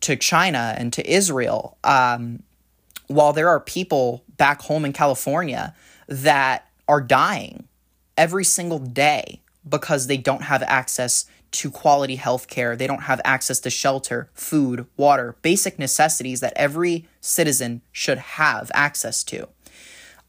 to 0.00 0.16
China 0.16 0.74
and 0.78 0.92
to 0.92 1.10
Israel. 1.10 1.76
Um, 1.84 2.42
while 3.08 3.32
there 3.32 3.48
are 3.48 3.60
people 3.60 4.24
back 4.36 4.62
home 4.62 4.84
in 4.84 4.92
California 4.92 5.74
that 6.08 6.68
are 6.88 7.00
dying 7.00 7.68
every 8.16 8.44
single 8.44 8.78
day 8.78 9.40
because 9.68 10.06
they 10.06 10.16
don't 10.16 10.42
have 10.42 10.62
access 10.62 11.26
to 11.52 11.70
quality 11.70 12.16
health 12.16 12.48
care, 12.48 12.74
they 12.74 12.86
don't 12.86 13.02
have 13.02 13.20
access 13.24 13.60
to 13.60 13.70
shelter, 13.70 14.28
food, 14.34 14.86
water, 14.96 15.36
basic 15.42 15.78
necessities 15.78 16.40
that 16.40 16.52
every 16.56 17.06
citizen 17.20 17.80
should 17.92 18.18
have 18.18 18.70
access 18.74 19.22
to. 19.22 19.48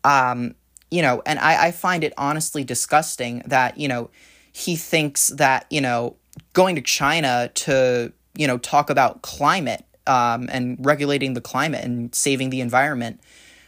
Um, 0.04 0.54
you 0.92 1.02
know, 1.02 1.24
and 1.26 1.40
I, 1.40 1.68
I 1.68 1.72
find 1.72 2.04
it 2.04 2.14
honestly 2.18 2.64
disgusting 2.64 3.42
that, 3.48 3.78
you 3.78 3.88
know, 3.88 4.12
he 4.52 4.76
thinks 4.76 5.30
that, 5.30 5.66
you 5.70 5.82
know, 5.82 6.16
going 6.54 6.76
to 6.76 6.82
China 6.82 7.50
to, 7.56 8.14
you 8.38 8.48
know, 8.48 8.58
talk 8.60 8.90
about 8.90 9.24
climate 9.24 9.84
um, 10.08 10.48
and 10.52 10.78
regulating 10.86 11.34
the 11.34 11.42
climate 11.42 11.84
and 11.84 12.14
saving 12.14 12.52
the 12.52 12.62
environment. 12.62 13.20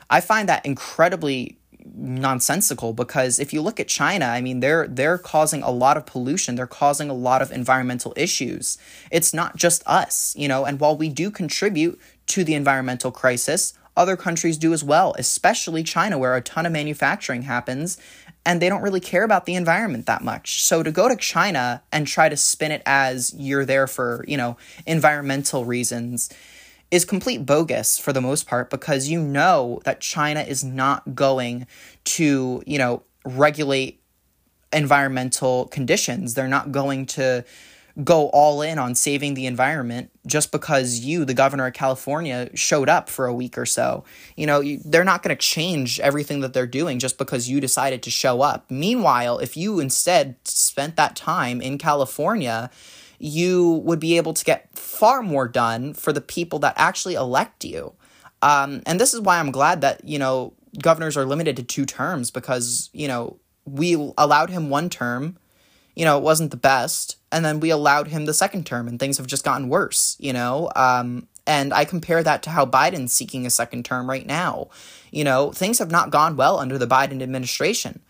I 0.10 0.22
find 0.22 0.48
that 0.48 0.66
incredibly 0.66 1.58
nonsensical 1.96 2.94
because 2.94 3.40
if 3.40 3.54
you 3.54 3.62
look 3.62 3.80
at 3.80 3.88
China, 3.88 4.26
I 4.26 4.42
mean 4.42 4.60
they're 4.60 4.88
they're 4.88 5.18
causing 5.18 5.64
a 5.64 5.72
lot 5.72 5.98
of 5.98 6.06
pollution, 6.06 6.56
they're 6.56 6.68
causing 6.68 7.10
a 7.10 7.14
lot 7.14 7.42
of 7.42 7.52
environmental 7.52 8.14
issues. 8.16 8.78
It's 9.12 9.34
not 9.34 9.56
just 9.56 9.84
us, 9.86 10.36
you 10.38 10.48
know, 10.48 10.66
and 10.66 10.80
while 10.80 10.98
we 10.98 11.10
do 11.10 11.32
contribute 11.32 12.00
to 12.28 12.44
the 12.44 12.56
environmental 12.56 13.12
crisis, 13.12 13.74
other 13.96 14.16
countries 14.16 14.58
do 14.58 14.74
as 14.74 14.84
well, 14.84 15.16
especially 15.18 15.84
China 15.84 16.18
where 16.18 16.36
a 16.36 16.42
ton 16.42 16.66
of 16.66 16.72
manufacturing 16.72 17.42
happens 17.44 17.98
and 18.46 18.62
they 18.62 18.70
don't 18.70 18.82
really 18.82 19.00
care 19.00 19.24
about 19.24 19.46
the 19.46 19.56
environment 19.56 20.06
that 20.06 20.24
much. 20.24 20.64
So 20.64 20.84
to 20.84 20.92
go 20.92 21.10
to 21.10 21.16
China 21.16 21.84
and 21.92 22.08
try 22.08 22.30
to 22.30 22.38
spin 22.38 22.72
it 22.72 22.82
as 22.86 23.34
you're 23.36 23.66
there 23.66 23.88
for, 23.88 24.24
you 24.28 24.38
know, 24.38 24.56
environmental 24.86 25.66
reasons 25.66 26.30
is 26.90 27.06
complete 27.06 27.46
bogus 27.46 28.00
for 28.00 28.14
the 28.14 28.22
most 28.22 28.48
part 28.48 28.70
because 28.70 29.10
you 29.10 29.22
know 29.22 29.82
that 29.84 30.00
China 30.00 30.42
is 30.42 30.64
not 30.64 31.16
going 31.16 31.68
to, 32.06 32.64
you 32.66 32.78
know, 32.78 33.04
regulate 33.26 34.02
environmental 34.72 35.68
conditions. 35.68 36.34
They're 36.34 36.48
not 36.48 36.72
going 36.72 37.06
to 37.08 37.44
go 38.04 38.30
all 38.30 38.62
in 38.62 38.78
on 38.78 38.94
saving 38.94 39.34
the 39.34 39.48
environment 39.48 40.12
just 40.26 40.52
because 40.52 41.00
you, 41.00 41.26
the 41.26 41.34
governor 41.34 41.66
of 41.66 41.74
California, 41.74 42.50
showed 42.54 42.90
up 42.90 43.10
for 43.10 43.26
a 43.26 43.34
week 43.34 43.58
or 43.58 43.66
so. 43.66 44.04
You 44.36 44.46
know, 44.46 44.60
you, 44.60 44.80
they're 44.86 45.04
not 45.04 45.24
going 45.24 45.36
to 45.36 45.42
change 45.42 46.00
everything 46.00 46.42
that 46.42 46.54
they're 46.54 46.68
doing 46.68 47.00
just 47.00 47.18
because 47.18 47.50
you 47.50 47.60
decided 47.60 48.04
to 48.04 48.12
show 48.12 48.42
up. 48.42 48.70
Meanwhile, 48.70 49.40
if 49.40 49.58
you 49.58 49.80
instead 49.80 50.36
spent 50.44 50.96
that 50.96 51.16
time 51.16 51.60
in 51.60 51.78
California, 51.78 52.70
you 53.20 53.82
would 53.86 54.00
be 54.00 54.18
able 54.18 54.34
to 54.34 54.46
get 54.46 54.70
far 54.78 55.22
more 55.22 55.48
done 55.48 55.94
for 55.94 56.14
the 56.14 56.22
people 56.22 56.60
that 56.60 56.74
actually 56.78 57.16
elect 57.16 57.66
you. 57.66 57.94
Um, 58.42 58.82
and 58.86 59.00
this 59.00 59.14
is 59.14 59.22
why 59.22 59.40
I'm 59.40 59.52
glad 59.52 59.82
that, 59.82 60.04
you 60.06 60.20
know, 60.20 60.54
governors 60.82 61.18
are 61.18 61.26
limited 61.26 61.56
to 61.58 61.64
two 61.64 61.86
terms 61.86 62.30
because, 62.32 62.90
you 62.94 63.08
know, 63.08 63.38
we 63.66 63.96
allowed 64.18 64.50
him 64.50 64.70
one 64.70 64.90
term. 64.90 65.38
You 65.96 66.06
know, 66.06 66.18
it 66.18 66.24
wasn't 66.24 66.52
the 66.52 66.58
best. 66.58 67.18
And 67.32 67.44
then 67.44 67.60
we 67.60 67.72
allowed 67.72 68.08
him 68.08 68.26
the 68.26 68.34
second 68.34 68.66
term 68.66 68.88
and 68.88 69.00
things 69.00 69.18
have 69.18 69.28
just 69.28 69.44
gotten 69.44 69.68
worse, 69.68 70.16
you 70.20 70.32
know? 70.32 70.70
Um, 70.76 71.28
and 71.48 71.74
I 71.74 71.86
compare 71.86 72.22
that 72.22 72.44
to 72.44 72.50
how 72.50 72.66
Biden's 72.66 73.14
seeking 73.14 73.46
a 73.46 73.50
second 73.50 73.86
term 73.86 74.10
right 74.10 74.26
now. 74.26 74.70
You 75.12 75.24
know, 75.24 75.52
things 75.52 75.80
have 75.80 75.90
not 75.90 76.12
gone 76.12 76.36
well 76.36 76.60
under 76.60 76.78
the 76.78 76.88
Biden 76.88 77.24
administration. 77.24 78.02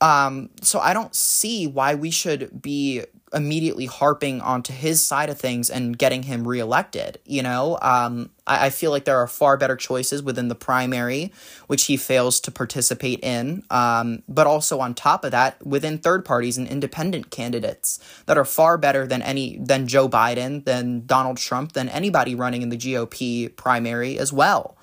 Um, 0.00 0.50
so 0.60 0.78
I 0.80 0.92
don't 0.92 1.14
see 1.14 1.66
why 1.66 1.94
we 1.94 2.10
should 2.10 2.60
be 2.60 3.04
immediately 3.32 3.86
harping 3.86 4.40
onto 4.40 4.72
his 4.72 5.04
side 5.04 5.30
of 5.30 5.38
things 5.38 5.70
and 5.70 5.98
getting 5.98 6.22
him 6.24 6.46
reelected. 6.46 7.18
You 7.24 7.42
know, 7.42 7.78
um, 7.82 8.30
I, 8.46 8.66
I, 8.66 8.70
feel 8.70 8.90
like 8.90 9.04
there 9.04 9.18
are 9.18 9.26
far 9.26 9.56
better 9.56 9.76
choices 9.76 10.22
within 10.22 10.48
the 10.48 10.54
primary, 10.54 11.32
which 11.66 11.84
he 11.86 11.96
fails 11.96 12.40
to 12.40 12.50
participate 12.50 13.20
in. 13.22 13.64
Um, 13.70 14.22
but 14.28 14.46
also 14.46 14.80
on 14.80 14.94
top 14.94 15.24
of 15.24 15.32
that, 15.32 15.64
within 15.66 15.98
third 15.98 16.24
parties 16.24 16.56
and 16.56 16.66
independent 16.66 17.30
candidates 17.30 17.98
that 18.26 18.38
are 18.38 18.44
far 18.44 18.78
better 18.78 19.06
than 19.06 19.22
any 19.22 19.58
than 19.58 19.86
Joe 19.86 20.08
Biden, 20.08 20.64
than 20.64 21.06
Donald 21.06 21.36
Trump, 21.36 21.72
than 21.72 21.88
anybody 21.88 22.34
running 22.34 22.62
in 22.62 22.70
the 22.70 22.78
GOP 22.78 23.54
primary 23.56 24.18
as 24.18 24.32
well. 24.32 24.76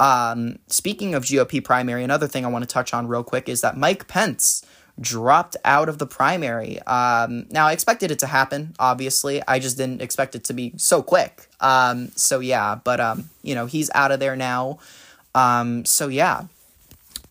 Um, 0.00 0.58
speaking 0.66 1.14
of 1.14 1.24
GOP 1.24 1.62
primary, 1.62 2.02
another 2.02 2.26
thing 2.26 2.44
I 2.44 2.48
want 2.48 2.62
to 2.64 2.72
touch 2.72 2.92
on 2.92 3.06
real 3.06 3.22
quick 3.22 3.48
is 3.48 3.60
that 3.60 3.76
Mike 3.76 4.08
Pence 4.08 4.64
dropped 5.00 5.56
out 5.64 5.88
of 5.88 5.98
the 5.98 6.06
primary. 6.06 6.80
Um, 6.82 7.46
now, 7.50 7.66
I 7.66 7.72
expected 7.72 8.10
it 8.10 8.20
to 8.20 8.26
happen, 8.26 8.74
obviously. 8.78 9.42
I 9.46 9.58
just 9.58 9.76
didn't 9.76 10.02
expect 10.02 10.34
it 10.34 10.44
to 10.44 10.52
be 10.52 10.72
so 10.76 11.02
quick. 11.02 11.48
Um, 11.60 12.12
so, 12.14 12.40
yeah, 12.40 12.76
but, 12.76 13.00
um, 13.00 13.30
you 13.42 13.54
know, 13.54 13.66
he's 13.66 13.90
out 13.94 14.12
of 14.12 14.20
there 14.20 14.36
now. 14.36 14.78
Um, 15.34 15.84
so, 15.84 16.08
yeah. 16.08 16.44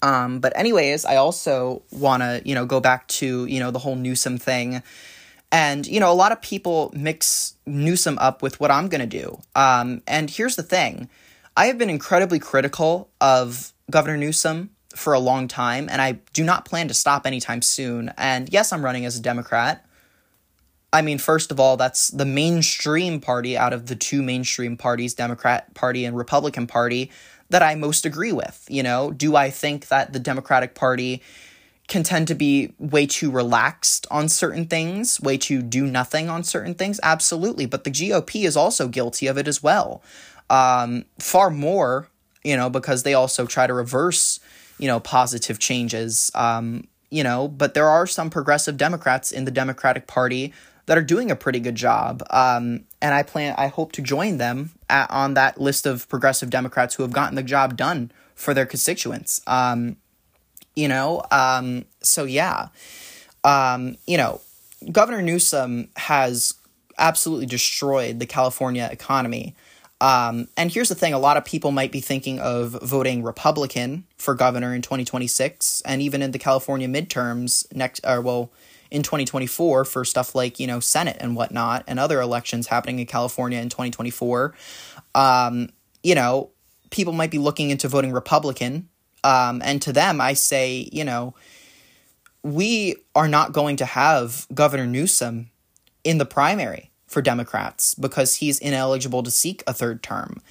Um, 0.02 0.40
but, 0.40 0.52
anyways, 0.58 1.06
I 1.06 1.16
also 1.16 1.84
want 1.92 2.24
to, 2.24 2.42
you 2.44 2.54
know, 2.54 2.66
go 2.66 2.82
back 2.82 3.08
to, 3.08 3.46
you 3.46 3.60
know, 3.60 3.72
the 3.72 3.80
whole 3.80 3.96
Newsom 3.96 4.38
thing. 4.38 4.84
And, 5.52 5.88
you 5.88 6.00
know, 6.00 6.12
a 6.12 6.16
lot 6.16 6.32
of 6.32 6.42
people 6.42 6.92
mix 6.96 7.54
Newsom 7.66 8.18
up 8.20 8.42
with 8.42 8.60
what 8.60 8.72
I'm 8.72 8.90
going 8.90 9.08
to 9.08 9.08
do. 9.08 9.40
Um, 9.56 10.02
and 10.08 10.30
here's 10.30 10.56
the 10.58 10.64
thing 10.64 11.08
I 11.56 11.68
have 11.68 11.78
been 11.78 11.90
incredibly 11.90 12.40
critical 12.40 13.10
of 13.22 13.72
Governor 13.90 14.18
Newsom 14.18 14.72
for 14.96 15.14
a 15.14 15.20
long 15.20 15.48
time, 15.48 15.88
and 15.90 16.02
I 16.02 16.20
do 16.34 16.44
not 16.44 16.66
plan 16.66 16.88
to 16.88 16.94
stop 16.94 17.26
anytime 17.26 17.62
soon. 17.62 18.14
And 18.18 18.52
yes, 18.52 18.72
I'm 18.72 18.84
running 18.84 19.06
as 19.06 19.18
a 19.18 19.22
Democrat. 19.22 19.86
I 20.92 21.02
mean, 21.02 21.18
first 21.18 21.52
of 21.52 21.60
all, 21.60 21.78
that's 21.78 22.10
the 22.10 22.26
mainstream 22.26 23.20
party 23.20 23.58
out 23.58 23.74
of 23.74 23.88
the 23.88 23.96
two 23.96 24.22
mainstream 24.22 24.78
parties, 24.78 25.16
Democrat 25.16 25.74
Party 25.74 26.06
and 26.06 26.16
Republican 26.16 26.68
Party, 26.68 27.10
that 27.50 27.64
I 27.64 27.74
most 27.76 28.06
agree 28.06 28.32
with. 28.32 28.66
You 28.70 28.84
know, 28.84 29.12
do 29.12 29.36
I 29.36 29.50
think 29.50 29.88
that 29.88 30.14
the 30.14 30.20
Democratic 30.20 30.76
Party 30.76 31.24
can 31.88 32.04
tend 32.04 32.28
to 32.28 32.36
be 32.36 32.74
way 32.78 33.06
too 33.06 33.30
relaxed 33.32 34.06
on 34.10 34.30
certain 34.30 34.68
things, 34.68 35.20
way 35.20 35.38
too 35.38 35.62
do 35.62 35.86
nothing 35.86 36.30
on 36.30 36.44
certain 36.44 36.76
things? 36.76 37.00
Absolutely. 37.04 37.66
But 37.66 37.84
the 37.84 37.92
GOP 37.92 38.46
is 38.46 38.56
also 38.56 38.88
guilty 38.88 39.28
of 39.28 39.38
it 39.38 39.48
as 39.48 39.62
well 39.62 40.02
um, 40.50 41.06
far 41.20 41.50
more, 41.50 42.08
you 42.44 42.56
know, 42.56 42.70
because 42.70 43.04
they 43.04 43.14
also 43.14 43.46
try 43.46 43.68
to 43.68 43.74
reverse, 43.74 44.40
you 44.78 44.88
know, 44.88 45.00
positive 45.00 45.60
changes. 45.60 46.32
Um, 46.36 46.88
you 47.10 47.24
know, 47.24 47.48
but 47.48 47.76
there 47.76 47.88
are 47.88 48.08
some 48.08 48.30
progressive 48.30 48.76
Democrats 48.76 49.32
in 49.32 49.46
the 49.46 49.52
Democratic 49.52 50.08
Party 50.08 50.52
that 50.86 50.98
are 50.98 51.04
doing 51.04 51.32
a 51.32 51.36
pretty 51.36 51.60
good 51.60 51.76
job. 51.76 52.24
Um, 52.30 52.86
and 53.02 53.14
I 53.14 53.24
plan, 53.24 53.56
I 53.58 53.68
hope 53.68 53.92
to 53.94 54.02
join 54.02 54.38
them 54.38 54.72
at, 54.90 55.10
on 55.12 55.36
that 55.36 55.60
list 55.62 55.86
of 55.86 56.10
progressive 56.10 56.50
Democrats 56.50 56.96
who 56.96 57.04
have 57.04 57.12
gotten 57.12 57.36
the 57.36 57.44
job 57.44 57.78
done 57.78 58.12
for 58.36 58.54
their 58.54 58.66
constituents. 58.66 59.42
Um, 59.48 59.98
you 60.76 60.88
know, 60.88 61.22
um, 61.32 61.86
so 62.02 62.24
yeah, 62.24 62.70
um, 63.44 63.98
you 64.08 64.18
know, 64.18 64.42
Governor 64.92 65.22
Newsom 65.22 65.90
has 65.96 66.56
absolutely 66.98 67.46
destroyed 67.46 68.20
the 68.20 68.26
California 68.26 68.90
economy. 68.92 69.56
Um, 70.02 70.50
and 70.58 70.72
here's 70.72 70.90
the 70.90 70.96
thing 70.96 71.14
a 71.14 71.20
lot 71.20 71.38
of 71.38 71.46
people 71.46 71.72
might 71.72 71.92
be 71.92 72.02
thinking 72.02 72.40
of 72.40 72.72
voting 72.82 73.24
Republican 73.24 74.06
for 74.18 74.36
governor 74.36 74.74
in 74.76 74.82
2026, 74.82 75.82
and 75.86 76.02
even 76.02 76.22
in 76.22 76.32
the 76.32 76.40
California 76.40 76.88
midterms 76.88 77.74
next, 77.74 78.06
or 78.06 78.22
well, 78.22 78.52
in 78.92 79.02
2024 79.02 79.86
for 79.86 80.06
stuff 80.06 80.36
like, 80.36 80.60
you 80.60 80.68
know, 80.68 80.80
Senate 80.80 81.18
and 81.20 81.36
whatnot, 81.36 81.84
and 81.88 82.00
other 82.00 82.22
elections 82.22 82.68
happening 82.68 83.00
in 83.00 83.06
California 83.06 83.60
in 83.60 83.70
2024. 83.70 84.54
Um, 85.16 85.70
you 86.04 86.16
know, 86.16 86.52
people 86.92 87.14
might 87.14 87.32
be 87.32 87.40
looking 87.40 87.72
into 87.72 87.88
voting 87.88 88.12
Republican. 88.12 88.88
Um, 89.24 89.62
and 89.66 89.82
to 89.82 89.94
them, 89.94 90.22
I 90.22 90.34
say, 90.34 90.90
you 90.92 91.04
know, 91.04 91.34
we 92.44 92.98
are 93.16 93.28
not 93.28 93.52
going 93.52 93.78
to 93.78 93.86
have 93.86 94.46
Governor 94.54 94.86
Newsom 94.86 95.50
in 96.04 96.20
the 96.20 96.26
primary 96.26 96.92
for 97.14 97.22
Democrats 97.22 97.96
because 97.96 98.36
he's 98.36 98.60
ineligible 98.60 99.24
to 99.24 99.32
seek 99.32 99.64
a 99.66 99.74
third 99.74 100.04
term. 100.04 100.42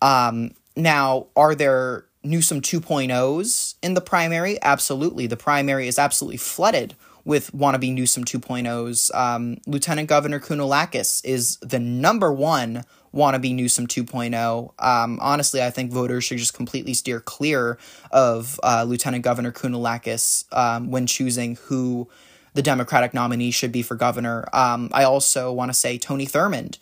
Um, 0.00 0.54
now, 0.76 1.26
are 1.36 1.54
there 1.54 2.06
Newsom 2.22 2.60
2.0s 2.62 3.74
in 3.82 3.94
the 3.94 4.00
primary? 4.00 4.58
Absolutely. 4.62 5.26
The 5.26 5.36
primary 5.36 5.88
is 5.88 5.98
absolutely 5.98 6.38
flooded 6.38 6.94
with 7.24 7.52
wannabe 7.52 7.92
Newsom 7.92 8.24
2.0s. 8.24 9.14
Um, 9.14 9.58
Lieutenant 9.66 10.08
Governor 10.08 10.40
Kounalakis 10.40 11.24
is 11.24 11.56
the 11.58 11.78
number 11.78 12.32
one 12.32 12.84
wannabe 13.14 13.54
Newsom 13.54 13.86
2.0. 13.86 14.72
Um, 14.78 15.18
honestly, 15.22 15.62
I 15.62 15.70
think 15.70 15.92
voters 15.92 16.24
should 16.24 16.38
just 16.38 16.54
completely 16.54 16.94
steer 16.94 17.20
clear 17.20 17.78
of 18.10 18.58
uh, 18.62 18.84
Lieutenant 18.86 19.24
Governor 19.24 19.52
Kounalakis 19.52 20.44
um, 20.52 20.90
when 20.90 21.06
choosing 21.06 21.56
who 21.56 22.08
the 22.54 22.62
Democratic 22.62 23.12
nominee 23.12 23.50
should 23.50 23.72
be 23.72 23.82
for 23.82 23.96
governor. 23.96 24.48
Um, 24.52 24.88
I 24.92 25.04
also 25.04 25.52
want 25.52 25.70
to 25.70 25.74
say 25.74 25.98
Tony 25.98 26.26
Thurmond. 26.26 26.78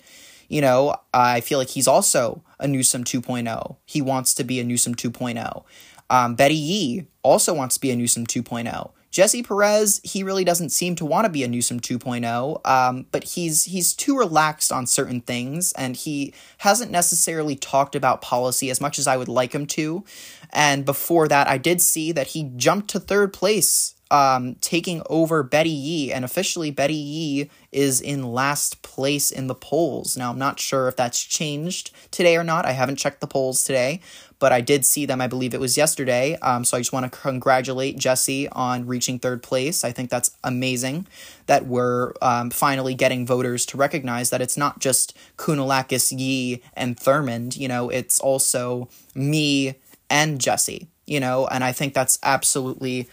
You 0.48 0.60
know, 0.60 0.96
I 1.14 1.40
feel 1.40 1.58
like 1.58 1.70
he's 1.70 1.88
also 1.88 2.42
a 2.60 2.68
Newsom 2.68 3.04
2.0. 3.04 3.76
He 3.86 4.02
wants 4.02 4.34
to 4.34 4.44
be 4.44 4.60
a 4.60 4.64
Newsom 4.64 4.94
2.0. 4.94 5.64
Um, 6.10 6.34
Betty 6.34 6.54
Yee 6.54 7.06
also 7.22 7.54
wants 7.54 7.76
to 7.76 7.80
be 7.80 7.90
a 7.90 7.96
Newsom 7.96 8.26
2.0. 8.26 8.90
Jesse 9.10 9.42
Perez, 9.42 10.00
he 10.02 10.22
really 10.22 10.42
doesn't 10.42 10.70
seem 10.70 10.94
to 10.96 11.04
want 11.04 11.26
to 11.26 11.30
be 11.30 11.44
a 11.44 11.48
Newsom 11.48 11.80
2.0, 11.80 12.66
um, 12.66 13.06
but 13.12 13.24
he's 13.24 13.64
he's 13.64 13.92
too 13.92 14.16
relaxed 14.16 14.72
on 14.72 14.86
certain 14.86 15.20
things, 15.20 15.72
and 15.72 15.96
he 15.96 16.32
hasn't 16.58 16.90
necessarily 16.90 17.54
talked 17.54 17.94
about 17.94 18.22
policy 18.22 18.70
as 18.70 18.80
much 18.80 18.98
as 18.98 19.06
I 19.06 19.18
would 19.18 19.28
like 19.28 19.54
him 19.54 19.66
to. 19.66 20.02
And 20.50 20.86
before 20.86 21.28
that, 21.28 21.46
I 21.46 21.58
did 21.58 21.82
see 21.82 22.10
that 22.12 22.28
he 22.28 22.52
jumped 22.56 22.88
to 22.90 23.00
third 23.00 23.34
place 23.34 23.94
um, 24.12 24.56
taking 24.60 25.02
over 25.08 25.42
Betty 25.42 25.70
Yee, 25.70 26.12
and 26.12 26.22
officially 26.22 26.70
Betty 26.70 26.94
Yee 26.94 27.50
is 27.72 27.98
in 27.98 28.30
last 28.30 28.82
place 28.82 29.30
in 29.30 29.46
the 29.46 29.54
polls. 29.54 30.18
Now, 30.18 30.30
I'm 30.30 30.38
not 30.38 30.60
sure 30.60 30.86
if 30.86 30.96
that's 30.96 31.24
changed 31.24 31.92
today 32.10 32.36
or 32.36 32.44
not. 32.44 32.66
I 32.66 32.72
haven't 32.72 32.96
checked 32.96 33.22
the 33.22 33.26
polls 33.26 33.64
today, 33.64 34.02
but 34.38 34.52
I 34.52 34.60
did 34.60 34.84
see 34.84 35.06
them. 35.06 35.22
I 35.22 35.28
believe 35.28 35.54
it 35.54 35.60
was 35.60 35.78
yesterday. 35.78 36.36
Um, 36.42 36.62
so 36.62 36.76
I 36.76 36.80
just 36.80 36.92
want 36.92 37.10
to 37.10 37.18
congratulate 37.18 37.96
Jesse 37.96 38.50
on 38.50 38.86
reaching 38.86 39.18
third 39.18 39.42
place. 39.42 39.82
I 39.82 39.92
think 39.92 40.10
that's 40.10 40.36
amazing 40.44 41.06
that 41.46 41.64
we're 41.64 42.12
um, 42.20 42.50
finally 42.50 42.94
getting 42.94 43.26
voters 43.26 43.64
to 43.66 43.78
recognize 43.78 44.28
that 44.28 44.42
it's 44.42 44.58
not 44.58 44.78
just 44.78 45.16
Kounalakis, 45.38 46.12
Yee, 46.16 46.62
and 46.74 46.98
Thurmond. 46.98 47.56
You 47.56 47.68
know, 47.68 47.88
it's 47.88 48.20
also 48.20 48.90
me 49.14 49.76
and 50.10 50.38
Jesse. 50.38 50.88
You 51.06 51.18
know, 51.18 51.46
and 51.46 51.64
I 51.64 51.72
think 51.72 51.94
that's 51.94 52.18
absolutely 52.22 53.08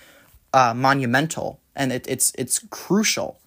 uh, 0.54 0.74
monumental 0.74 1.60
and 1.76 1.92
it, 1.92 2.06
it's 2.08 2.32
it's 2.38 2.60
crucial 2.70 3.40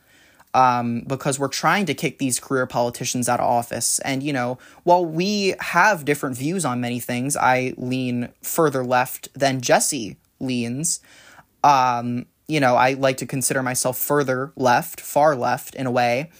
um, 0.54 1.02
because 1.06 1.38
we're 1.38 1.48
trying 1.48 1.86
to 1.86 1.94
kick 1.94 2.18
these 2.18 2.40
career 2.40 2.66
politicians 2.66 3.28
out 3.28 3.40
of 3.40 3.46
office. 3.46 3.98
And 4.00 4.22
you 4.22 4.32
know, 4.32 4.58
while 4.82 5.04
we 5.04 5.54
have 5.60 6.04
different 6.04 6.36
views 6.36 6.64
on 6.64 6.80
many 6.80 6.98
things, 6.98 7.36
I 7.36 7.74
lean 7.76 8.30
further 8.42 8.84
left 8.84 9.28
than 9.34 9.60
Jesse 9.60 10.16
leans. 10.40 11.00
Um, 11.62 12.26
you 12.48 12.58
know, 12.60 12.74
I 12.74 12.94
like 12.94 13.18
to 13.18 13.26
consider 13.26 13.62
myself 13.62 13.96
further 13.96 14.52
left, 14.56 15.00
far 15.00 15.36
left 15.36 15.74
in 15.74 15.86
a 15.86 15.90
way, 15.90 16.30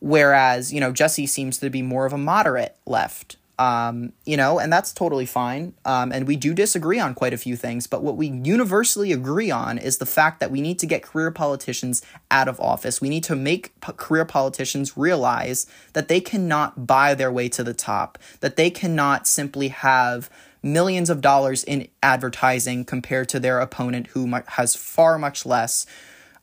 whereas 0.00 0.72
you 0.72 0.80
know 0.80 0.92
Jesse 0.92 1.26
seems 1.26 1.58
to 1.58 1.70
be 1.70 1.82
more 1.82 2.06
of 2.06 2.12
a 2.12 2.18
moderate 2.18 2.76
left. 2.86 3.36
Um, 3.56 4.12
you 4.24 4.36
know, 4.36 4.58
and 4.58 4.72
that's 4.72 4.92
totally 4.92 5.26
fine. 5.26 5.74
Um, 5.84 6.10
and 6.10 6.26
we 6.26 6.34
do 6.34 6.54
disagree 6.54 6.98
on 6.98 7.14
quite 7.14 7.32
a 7.32 7.38
few 7.38 7.54
things, 7.54 7.86
but 7.86 8.02
what 8.02 8.16
we 8.16 8.26
universally 8.26 9.12
agree 9.12 9.50
on 9.50 9.78
is 9.78 9.98
the 9.98 10.06
fact 10.06 10.40
that 10.40 10.50
we 10.50 10.60
need 10.60 10.80
to 10.80 10.86
get 10.86 11.02
career 11.02 11.30
politicians 11.30 12.02
out 12.32 12.48
of 12.48 12.58
office. 12.58 13.00
We 13.00 13.08
need 13.08 13.22
to 13.24 13.36
make 13.36 13.78
p- 13.80 13.92
career 13.92 14.24
politicians 14.24 14.96
realize 14.96 15.68
that 15.92 16.08
they 16.08 16.20
cannot 16.20 16.88
buy 16.88 17.14
their 17.14 17.30
way 17.30 17.48
to 17.50 17.62
the 17.62 17.74
top, 17.74 18.18
that 18.40 18.56
they 18.56 18.70
cannot 18.70 19.28
simply 19.28 19.68
have 19.68 20.28
millions 20.60 21.10
of 21.10 21.20
dollars 21.20 21.62
in 21.62 21.86
advertising 22.02 22.84
compared 22.84 23.28
to 23.28 23.38
their 23.38 23.60
opponent 23.60 24.08
who 24.08 24.26
has 24.48 24.74
far 24.74 25.16
much 25.18 25.46
less. 25.46 25.86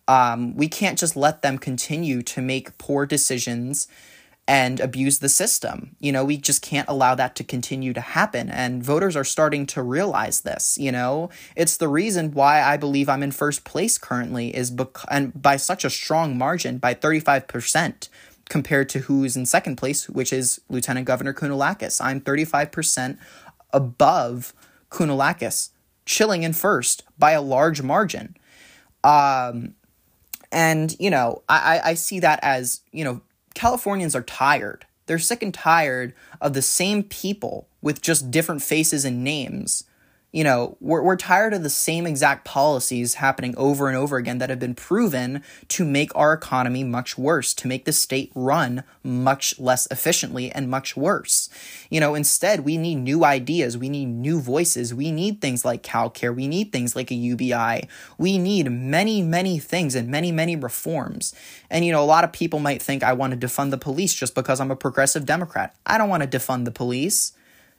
Um, 0.08 0.56
we 0.56 0.68
can't 0.68 0.98
just 0.98 1.18
let 1.18 1.42
them 1.42 1.58
continue 1.58 2.22
to 2.22 2.42
make 2.42 2.78
poor 2.78 3.06
decisions 3.06 3.88
and 4.52 4.82
abuse 4.82 5.20
the 5.20 5.30
system. 5.30 5.96
You 6.02 6.12
know, 6.12 6.26
we 6.26 6.36
just 6.36 6.62
can't 6.62 6.90
allow 6.90 7.16
that 7.16 7.38
to 7.38 7.44
continue 7.46 7.94
to 7.94 8.02
happen. 8.02 8.50
And 8.50 8.84
voters 8.84 9.16
are 9.16 9.24
starting 9.24 9.66
to 9.68 9.82
realize 9.82 10.42
this, 10.42 10.78
you 10.78 10.92
know. 10.92 11.30
It's 11.56 11.78
the 11.78 11.88
reason 11.88 12.34
why 12.34 12.62
I 12.62 12.76
believe 12.76 13.08
I'm 13.08 13.24
in 13.24 13.32
first 13.32 13.64
place 13.64 13.98
currently 13.98 14.54
is 14.54 14.70
bec- 14.70 15.06
and 15.10 15.42
by 15.42 15.56
such 15.56 15.86
a 15.86 15.90
strong 15.90 16.38
margin 16.38 16.80
by 16.80 16.94
35% 16.94 18.10
compared 18.50 18.90
to 18.90 19.00
who's 19.00 19.38
in 19.38 19.46
second 19.46 19.78
place, 19.78 20.10
which 20.10 20.34
is 20.34 20.60
Lieutenant 20.68 21.08
Governor 21.08 21.34
Kounalakis. 21.34 22.02
I'm 22.04 22.20
35% 22.20 23.20
above 23.72 24.54
Kounalakis, 24.90 25.70
chilling 26.06 26.44
in 26.44 26.52
first 26.52 27.06
by 27.18 27.32
a 27.32 27.42
large 27.42 27.82
margin. 27.82 28.36
Um, 29.02 29.76
and, 30.52 30.94
you 31.00 31.10
know, 31.10 31.42
I, 31.48 31.80
I 31.86 31.94
see 31.94 32.20
that 32.20 32.42
as, 32.44 32.82
you 32.92 33.06
know, 33.06 33.22
Californians 33.54 34.16
are 34.16 34.24
tired. 34.24 34.86
They're 35.06 35.20
sick 35.20 35.44
and 35.44 35.54
tired 35.54 36.14
of 36.40 36.54
the 36.54 36.62
same 36.62 37.04
people 37.04 37.68
with 37.82 38.02
just 38.02 38.32
different 38.32 38.62
faces 38.62 39.04
and 39.06 39.24
names 39.24 39.84
you 40.32 40.46
know, 40.46 40.78
we're, 40.80 41.02
we're 41.02 41.18
tired 41.18 41.54
of 41.54 41.62
the 41.62 41.70
same 41.70 42.08
exact 42.08 42.46
policies 42.46 43.16
happening 43.16 43.54
over 43.58 43.90
and 43.90 43.98
over 43.98 44.16
again 44.16 44.38
that 44.38 44.50
have 44.50 44.60
been 44.60 44.76
proven 44.76 45.44
to 45.68 45.84
make 45.84 46.16
our 46.16 46.32
economy 46.32 46.86
much 46.86 47.18
worse, 47.18 47.54
to 47.54 47.68
make 47.68 47.84
the 47.84 47.92
state 47.92 48.32
run 48.34 48.84
much 49.04 49.60
less 49.60 49.90
efficiently 49.92 50.50
and 50.50 50.70
much 50.70 50.96
worse. 50.96 51.50
You 51.90 52.00
know, 52.00 52.16
instead, 52.16 52.62
we 52.62 52.78
need 52.78 52.96
new 52.96 53.26
ideas, 53.26 53.78
we 53.78 53.90
need 53.90 54.06
new 54.06 54.40
voices, 54.40 54.94
we 54.94 55.12
need 55.12 55.42
things 55.42 55.66
like 55.66 55.84
CalCare, 55.84 56.34
we 56.34 56.48
need 56.48 56.72
things 56.72 56.96
like 56.96 57.12
a 57.12 57.16
UBI, 57.16 57.90
we 58.18 58.38
need 58.38 58.72
many, 58.72 59.22
many 59.22 59.60
things 59.60 59.96
and 59.96 60.08
many, 60.08 60.32
many 60.32 60.56
reforms. 60.56 61.36
And, 61.70 61.84
you 61.84 61.92
know, 61.92 62.02
a 62.02 62.06
lot 62.06 62.24
of 62.24 62.32
people 62.32 62.60
might 62.60 62.82
think 62.82 63.04
I 63.04 63.12
want 63.12 63.38
to 63.38 63.48
defund 63.48 63.72
the 63.72 63.78
police 63.78 64.14
just 64.14 64.34
because 64.34 64.62
I'm 64.62 64.72
a 64.72 64.78
progressive 64.78 65.26
Democrat. 65.26 65.76
I 65.86 65.98
don't 65.98 66.10
want 66.10 66.24
to 66.24 66.38
defund 66.38 66.64
the 66.64 66.72
police. 66.72 67.34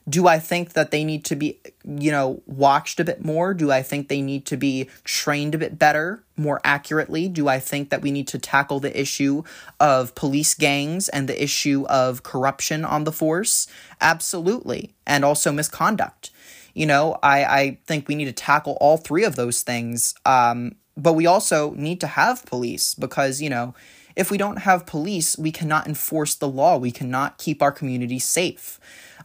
Do 0.08 0.26
I 0.26 0.38
think 0.40 0.72
that 0.72 0.90
they 0.90 1.04
need 1.04 1.24
to 1.26 1.36
be, 1.36 1.60
you 1.84 2.10
know, 2.10 2.42
watched 2.46 2.98
a 2.98 3.04
bit 3.04 3.24
more? 3.24 3.54
Do 3.54 3.70
I 3.70 3.82
think 3.82 4.08
they 4.08 4.20
need 4.20 4.46
to 4.46 4.56
be 4.56 4.88
trained 5.04 5.54
a 5.54 5.58
bit 5.58 5.78
better, 5.78 6.24
more 6.36 6.60
accurately? 6.64 7.28
Do 7.28 7.46
I 7.46 7.60
think 7.60 7.90
that 7.90 8.02
we 8.02 8.10
need 8.10 8.26
to 8.28 8.38
tackle 8.38 8.80
the 8.80 8.98
issue 9.00 9.44
of 9.78 10.14
police 10.16 10.54
gangs 10.54 11.08
and 11.08 11.28
the 11.28 11.42
issue 11.42 11.86
of 11.88 12.24
corruption 12.24 12.84
on 12.84 13.04
the 13.04 13.12
force? 13.12 13.68
Absolutely. 14.00 14.92
And 15.06 15.24
also 15.24 15.52
misconduct. 15.52 16.30
You 16.74 16.86
know, 16.86 17.18
I, 17.22 17.44
I 17.44 17.78
think 17.86 18.08
we 18.08 18.14
need 18.14 18.24
to 18.24 18.32
tackle 18.32 18.78
all 18.80 18.96
three 18.96 19.24
of 19.24 19.36
those 19.36 19.62
things. 19.62 20.14
Um, 20.26 20.76
but 20.96 21.12
we 21.12 21.26
also 21.26 21.72
need 21.74 22.00
to 22.00 22.06
have 22.06 22.44
police 22.44 22.94
because, 22.94 23.40
you 23.40 23.50
know, 23.50 23.74
if 24.16 24.30
we 24.30 24.36
don't 24.36 24.58
have 24.58 24.86
police, 24.86 25.38
we 25.38 25.52
cannot 25.52 25.86
enforce 25.86 26.34
the 26.34 26.48
law. 26.48 26.76
We 26.76 26.90
cannot 26.90 27.38
keep 27.38 27.62
our 27.62 27.72
community 27.72 28.18
safe. 28.18 28.78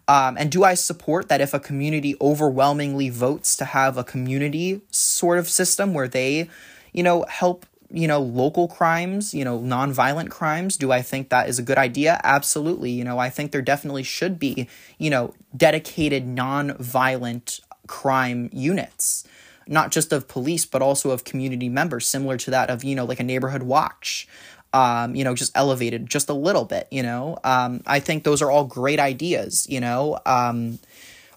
Um, 0.07 0.37
and 0.37 0.51
do 0.51 0.63
I 0.63 0.73
support 0.73 1.27
that 1.29 1.41
if 1.41 1.53
a 1.53 1.59
community 1.59 2.15
overwhelmingly 2.21 3.09
votes 3.09 3.57
to 3.57 3.65
have 3.65 3.97
a 3.97 4.03
community 4.03 4.81
sort 4.89 5.37
of 5.37 5.49
system 5.49 5.93
where 5.93 6.07
they, 6.07 6.49
you 6.93 7.03
know, 7.03 7.25
help, 7.27 7.65
you 7.89 8.07
know, 8.07 8.21
local 8.21 8.67
crimes, 8.67 9.33
you 9.33 9.43
know, 9.43 9.59
nonviolent 9.59 10.29
crimes? 10.29 10.77
Do 10.77 10.91
I 10.91 11.01
think 11.01 11.29
that 11.29 11.49
is 11.49 11.59
a 11.59 11.63
good 11.63 11.77
idea? 11.77 12.21
Absolutely. 12.23 12.91
You 12.91 13.03
know, 13.03 13.19
I 13.19 13.29
think 13.29 13.51
there 13.51 13.61
definitely 13.61 14.03
should 14.03 14.39
be, 14.39 14.69
you 14.97 15.09
know, 15.09 15.33
dedicated 15.55 16.25
nonviolent 16.25 17.59
crime 17.87 18.49
units 18.53 19.25
not 19.67 19.91
just 19.91 20.11
of 20.13 20.27
police 20.27 20.65
but 20.65 20.81
also 20.81 21.11
of 21.11 21.23
community 21.23 21.69
members 21.69 22.07
similar 22.07 22.37
to 22.37 22.51
that 22.51 22.69
of 22.69 22.83
you 22.83 22.95
know 22.95 23.05
like 23.05 23.19
a 23.19 23.23
neighborhood 23.23 23.63
watch 23.63 24.27
um, 24.73 25.15
you 25.15 25.23
know, 25.23 25.35
just 25.35 25.51
elevated 25.55 26.09
just 26.09 26.29
a 26.29 26.33
little 26.33 26.65
bit, 26.65 26.87
you 26.91 27.03
know. 27.03 27.37
Um, 27.43 27.81
I 27.85 27.99
think 27.99 28.23
those 28.23 28.41
are 28.41 28.51
all 28.51 28.65
great 28.65 28.99
ideas, 28.99 29.65
you 29.69 29.79
know. 29.79 30.19
Um, 30.25 30.79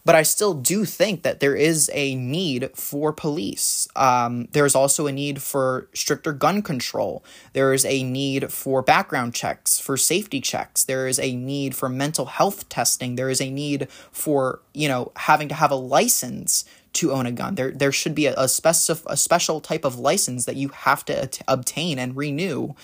but 0.04 0.14
I 0.14 0.22
still 0.22 0.54
do 0.54 0.84
think 0.84 1.22
that 1.22 1.40
there 1.40 1.54
is 1.54 1.90
a 1.92 2.14
need 2.14 2.70
for 2.74 3.12
police. 3.12 3.86
Um, 3.94 4.48
there's 4.52 4.74
also 4.74 5.06
a 5.06 5.12
need 5.12 5.42
for 5.42 5.88
stricter 5.94 6.32
gun 6.32 6.62
control. 6.62 7.22
There 7.52 7.72
is 7.74 7.84
a 7.84 8.02
need 8.02 8.50
for 8.50 8.82
background 8.82 9.34
checks, 9.34 9.78
for 9.78 9.96
safety 9.96 10.40
checks. 10.40 10.84
There 10.84 11.06
is 11.06 11.18
a 11.20 11.36
need 11.36 11.74
for 11.74 11.88
mental 11.88 12.26
health 12.26 12.68
testing. 12.68 13.16
There 13.16 13.30
is 13.30 13.40
a 13.40 13.50
need 13.50 13.88
for, 14.10 14.60
you 14.72 14.88
know, 14.88 15.12
having 15.16 15.48
to 15.48 15.54
have 15.54 15.70
a 15.70 15.76
license 15.76 16.64
to 16.94 17.12
own 17.12 17.26
a 17.26 17.32
gun. 17.32 17.54
There, 17.54 17.70
there 17.70 17.92
should 17.92 18.14
be 18.14 18.26
a, 18.26 18.34
a, 18.34 18.44
specif- 18.44 19.06
a 19.06 19.16
special 19.16 19.60
type 19.60 19.84
of 19.84 19.98
license 19.98 20.44
that 20.46 20.56
you 20.56 20.70
have 20.70 21.04
to 21.04 21.22
at- 21.22 21.40
obtain 21.46 21.98
and 21.98 22.16
renew 22.16 22.74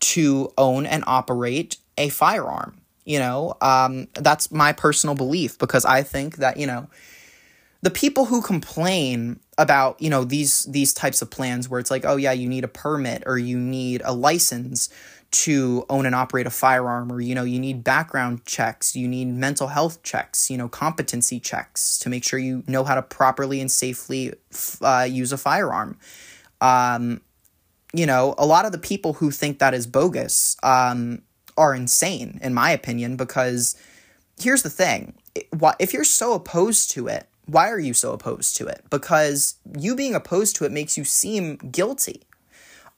to 0.00 0.52
own 0.58 0.86
and 0.86 1.04
operate 1.06 1.76
a 1.96 2.08
firearm. 2.08 2.80
You 3.04 3.18
know, 3.18 3.54
um, 3.60 4.08
that's 4.14 4.50
my 4.50 4.72
personal 4.72 5.14
belief 5.14 5.58
because 5.58 5.84
I 5.84 6.02
think 6.02 6.36
that, 6.36 6.56
you 6.56 6.66
know, 6.66 6.88
the 7.84 7.90
people 7.90 8.24
who 8.24 8.40
complain 8.40 9.40
about 9.58 10.00
you 10.00 10.08
know 10.08 10.24
these 10.24 10.62
these 10.64 10.94
types 10.94 11.20
of 11.20 11.30
plans 11.30 11.68
where 11.68 11.78
it's 11.78 11.90
like 11.90 12.04
oh 12.06 12.16
yeah 12.16 12.32
you 12.32 12.48
need 12.48 12.64
a 12.64 12.68
permit 12.68 13.22
or 13.26 13.36
you 13.36 13.58
need 13.58 14.00
a 14.06 14.12
license 14.12 14.88
to 15.30 15.84
own 15.90 16.06
and 16.06 16.14
operate 16.14 16.46
a 16.46 16.50
firearm 16.50 17.12
or 17.12 17.20
you 17.20 17.34
know 17.34 17.44
you 17.44 17.60
need 17.60 17.84
background 17.84 18.44
checks 18.46 18.96
you 18.96 19.06
need 19.06 19.26
mental 19.26 19.68
health 19.68 20.02
checks 20.02 20.50
you 20.50 20.56
know 20.56 20.68
competency 20.68 21.38
checks 21.38 21.98
to 21.98 22.08
make 22.08 22.24
sure 22.24 22.38
you 22.38 22.64
know 22.66 22.84
how 22.84 22.94
to 22.94 23.02
properly 23.02 23.60
and 23.60 23.70
safely 23.70 24.32
uh, 24.80 25.06
use 25.08 25.30
a 25.30 25.38
firearm 25.38 25.98
um, 26.62 27.20
you 27.94 28.06
know, 28.06 28.34
a 28.36 28.44
lot 28.44 28.66
of 28.66 28.72
the 28.72 28.78
people 28.78 29.14
who 29.14 29.30
think 29.30 29.60
that 29.60 29.72
is 29.72 29.86
bogus 29.86 30.56
um, 30.62 31.22
are 31.56 31.74
insane, 31.74 32.40
in 32.42 32.52
my 32.52 32.70
opinion, 32.70 33.16
because 33.16 33.76
here's 34.38 34.62
the 34.62 34.70
thing 34.70 35.14
if 35.78 35.92
you're 35.92 36.04
so 36.04 36.34
opposed 36.34 36.90
to 36.92 37.06
it, 37.06 37.28
why 37.46 37.70
are 37.70 37.78
you 37.78 37.94
so 37.94 38.12
opposed 38.12 38.56
to 38.56 38.66
it? 38.66 38.82
Because 38.90 39.56
you 39.78 39.94
being 39.94 40.14
opposed 40.14 40.56
to 40.56 40.64
it 40.64 40.72
makes 40.72 40.98
you 40.98 41.04
seem 41.04 41.56
guilty 41.56 42.22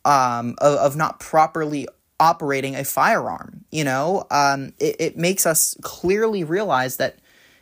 um, 0.04 0.54
of, 0.58 0.78
of 0.78 0.96
not 0.96 1.20
properly 1.20 1.88
operating 2.18 2.74
a 2.74 2.84
firearm. 2.84 3.64
You 3.70 3.84
know, 3.84 4.26
um, 4.30 4.72
it, 4.78 4.96
it 4.98 5.18
makes 5.18 5.46
us 5.46 5.76
clearly 5.82 6.44
realize 6.44 6.96
that 6.96 7.18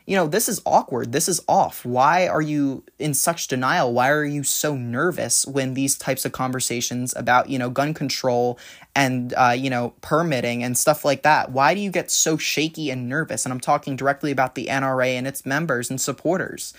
you 0.07 0.17
know, 0.17 0.27
this 0.27 0.51
is 0.51 0.61
awkward. 0.67 1.13
This 1.13 1.29
is 1.29 1.41
off. 1.49 1.85
Why 1.85 2.29
are 2.29 2.43
you 2.43 2.85
in 2.99 3.15
such 3.15 3.49
denial? 3.49 3.93
Why 3.95 4.11
are 4.11 4.25
you 4.25 4.43
so 4.43 4.77
nervous 4.77 5.47
when 5.47 5.73
these 5.73 5.97
types 5.97 6.27
of 6.27 6.33
conversations 6.33 7.15
about, 7.17 7.49
you 7.49 7.59
know, 7.59 7.71
gun 7.71 7.95
control 7.95 8.59
and, 8.95 9.33
uh, 9.35 9.55
you 9.57 9.71
know, 9.71 9.95
permitting 10.03 10.63
and 10.63 10.77
stuff 10.77 11.07
like 11.07 11.23
that? 11.23 11.53
Why 11.53 11.75
do 11.75 11.81
you 11.81 11.91
get 11.91 12.11
so 12.11 12.37
shaky 12.37 12.91
and 12.91 13.09
nervous? 13.09 13.47
And 13.47 13.53
I'm 13.53 13.61
talking 13.61 13.97
directly 13.97 14.31
about 14.31 14.57
the 14.57 14.67
NRA 14.67 15.15
and 15.15 15.27
its 15.27 15.47
members 15.47 15.89
and 15.89 15.99
supporters. 15.99 16.75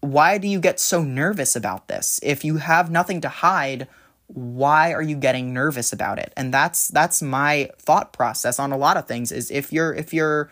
Why 0.00 0.36
do 0.36 0.46
you 0.46 0.60
get 0.60 0.78
so 0.78 1.02
nervous 1.02 1.56
about 1.56 1.88
this? 1.88 2.20
If 2.22 2.44
you 2.44 2.58
have 2.58 2.90
nothing 2.90 3.22
to 3.22 3.30
hide, 3.30 3.88
why 4.26 4.92
are 4.92 5.02
you 5.02 5.16
getting 5.16 5.54
nervous 5.54 5.94
about 5.94 6.18
it? 6.18 6.32
And 6.36 6.52
that's 6.52 6.88
that's 6.88 7.22
my 7.22 7.70
thought 7.78 8.12
process 8.12 8.58
on 8.58 8.70
a 8.70 8.76
lot 8.76 8.96
of 8.96 9.08
things 9.08 9.32
is 9.32 9.50
if 9.50 9.72
you're 9.72 9.94
if 9.94 10.14
you're 10.14 10.50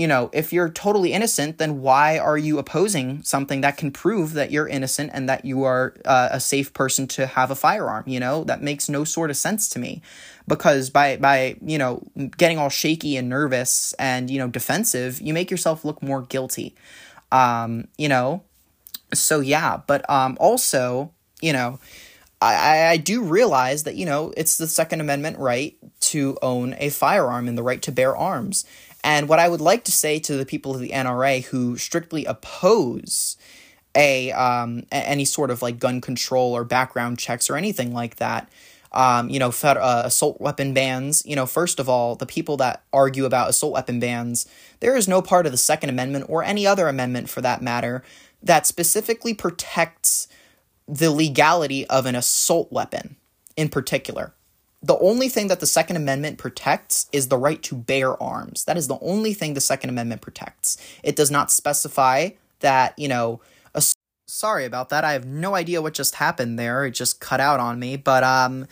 you 0.00 0.08
know, 0.08 0.30
if 0.32 0.50
you're 0.50 0.70
totally 0.70 1.12
innocent, 1.12 1.58
then 1.58 1.82
why 1.82 2.18
are 2.18 2.38
you 2.38 2.58
opposing 2.58 3.22
something 3.22 3.60
that 3.60 3.76
can 3.76 3.90
prove 3.90 4.32
that 4.32 4.50
you're 4.50 4.66
innocent 4.66 5.10
and 5.12 5.28
that 5.28 5.44
you 5.44 5.64
are 5.64 5.94
uh, 6.06 6.30
a 6.30 6.40
safe 6.40 6.72
person 6.72 7.06
to 7.08 7.26
have 7.26 7.50
a 7.50 7.54
firearm? 7.54 8.04
You 8.06 8.18
know, 8.18 8.42
that 8.44 8.62
makes 8.62 8.88
no 8.88 9.04
sort 9.04 9.28
of 9.28 9.36
sense 9.36 9.68
to 9.68 9.78
me 9.78 10.00
because 10.48 10.88
by 10.88 11.18
by 11.18 11.56
you 11.60 11.76
know 11.76 12.02
getting 12.38 12.56
all 12.56 12.70
shaky 12.70 13.18
and 13.18 13.28
nervous 13.28 13.92
and 13.98 14.30
you 14.30 14.38
know 14.38 14.48
defensive, 14.48 15.20
you 15.20 15.34
make 15.34 15.50
yourself 15.50 15.84
look 15.84 16.02
more 16.02 16.22
guilty. 16.22 16.74
Um, 17.30 17.86
you 17.98 18.08
know, 18.08 18.42
so 19.12 19.40
yeah, 19.40 19.82
but 19.86 20.08
um, 20.08 20.38
also 20.40 21.12
you 21.42 21.52
know. 21.52 21.78
I, 22.42 22.86
I 22.86 22.96
do 22.96 23.22
realize 23.22 23.82
that, 23.82 23.96
you 23.96 24.06
know, 24.06 24.32
it's 24.34 24.56
the 24.56 24.66
Second 24.66 25.02
Amendment 25.02 25.38
right 25.38 25.76
to 26.00 26.38
own 26.40 26.74
a 26.78 26.88
firearm 26.88 27.48
and 27.48 27.58
the 27.58 27.62
right 27.62 27.82
to 27.82 27.92
bear 27.92 28.16
arms. 28.16 28.64
And 29.02 29.28
what 29.28 29.38
I 29.38 29.48
would 29.48 29.60
like 29.60 29.84
to 29.84 29.92
say 29.92 30.18
to 30.20 30.36
the 30.36 30.46
people 30.46 30.74
of 30.74 30.80
the 30.80 30.90
NRA 30.90 31.44
who 31.44 31.76
strictly 31.76 32.24
oppose 32.24 33.36
a 33.94 34.30
um, 34.32 34.84
any 34.92 35.24
sort 35.24 35.50
of 35.50 35.62
like 35.62 35.78
gun 35.78 36.00
control 36.00 36.52
or 36.54 36.64
background 36.64 37.18
checks 37.18 37.50
or 37.50 37.56
anything 37.56 37.92
like 37.92 38.16
that, 38.16 38.48
um, 38.92 39.28
you 39.30 39.38
know, 39.38 39.50
fed, 39.50 39.76
uh, 39.76 40.02
assault 40.04 40.40
weapon 40.40 40.74
bans. 40.74 41.24
You 41.26 41.34
know, 41.34 41.46
first 41.46 41.80
of 41.80 41.88
all, 41.88 42.14
the 42.14 42.26
people 42.26 42.56
that 42.58 42.82
argue 42.92 43.24
about 43.24 43.50
assault 43.50 43.72
weapon 43.72 43.98
bans, 43.98 44.46
there 44.80 44.96
is 44.96 45.08
no 45.08 45.22
part 45.22 45.46
of 45.46 45.52
the 45.52 45.58
Second 45.58 45.90
Amendment 45.90 46.26
or 46.28 46.44
any 46.44 46.66
other 46.66 46.88
amendment 46.88 47.28
for 47.28 47.40
that 47.40 47.62
matter 47.62 48.02
that 48.42 48.66
specifically 48.66 49.34
protects 49.34 50.28
the 50.86 51.10
legality 51.10 51.86
of 51.86 52.06
an 52.06 52.14
assault 52.14 52.70
weapon 52.72 53.16
in 53.56 53.68
particular 53.68 54.34
the 54.82 54.98
only 54.98 55.28
thing 55.28 55.48
that 55.48 55.60
the 55.60 55.66
Second 55.66 55.96
Amendment 55.96 56.38
protects 56.38 57.06
is 57.12 57.28
the 57.28 57.36
right 57.36 57.62
to 57.64 57.74
bear 57.74 58.20
arms. 58.22 58.64
That 58.64 58.78
is 58.78 58.88
the 58.88 58.98
only 59.00 59.34
thing 59.34 59.54
the 59.54 59.60
Second 59.60 59.90
Amendment 59.90 60.22
protects. 60.22 60.78
It 61.02 61.16
does 61.16 61.30
not 61.30 61.50
specify 61.50 62.30
that, 62.60 62.98
you 62.98 63.08
know, 63.08 63.40
a, 63.74 63.82
sorry 64.26 64.64
about 64.64 64.88
that. 64.88 65.04
I 65.04 65.12
have 65.12 65.26
no 65.26 65.54
idea 65.54 65.82
what 65.82 65.92
just 65.92 66.14
happened 66.14 66.58
there. 66.58 66.86
It 66.86 66.92
just 66.92 67.20
cut 67.20 67.40
out 67.40 67.60
on 67.60 67.78
me. 67.78 67.96
But, 67.96 68.24
um, 68.24 68.66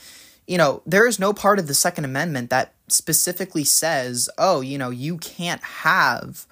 you 0.46 0.56
know, 0.56 0.82
there 0.86 1.06
is 1.06 1.18
no 1.18 1.34
part 1.34 1.58
of 1.58 1.66
the 1.66 1.74
Second 1.74 2.06
Amendment 2.06 2.48
that 2.50 2.72
specifically 2.88 3.64
says, 3.64 4.30
oh, 4.38 4.62
you 4.62 4.78
know, 4.78 4.88
you 4.88 5.18
can't 5.18 5.62
have, 5.62 6.46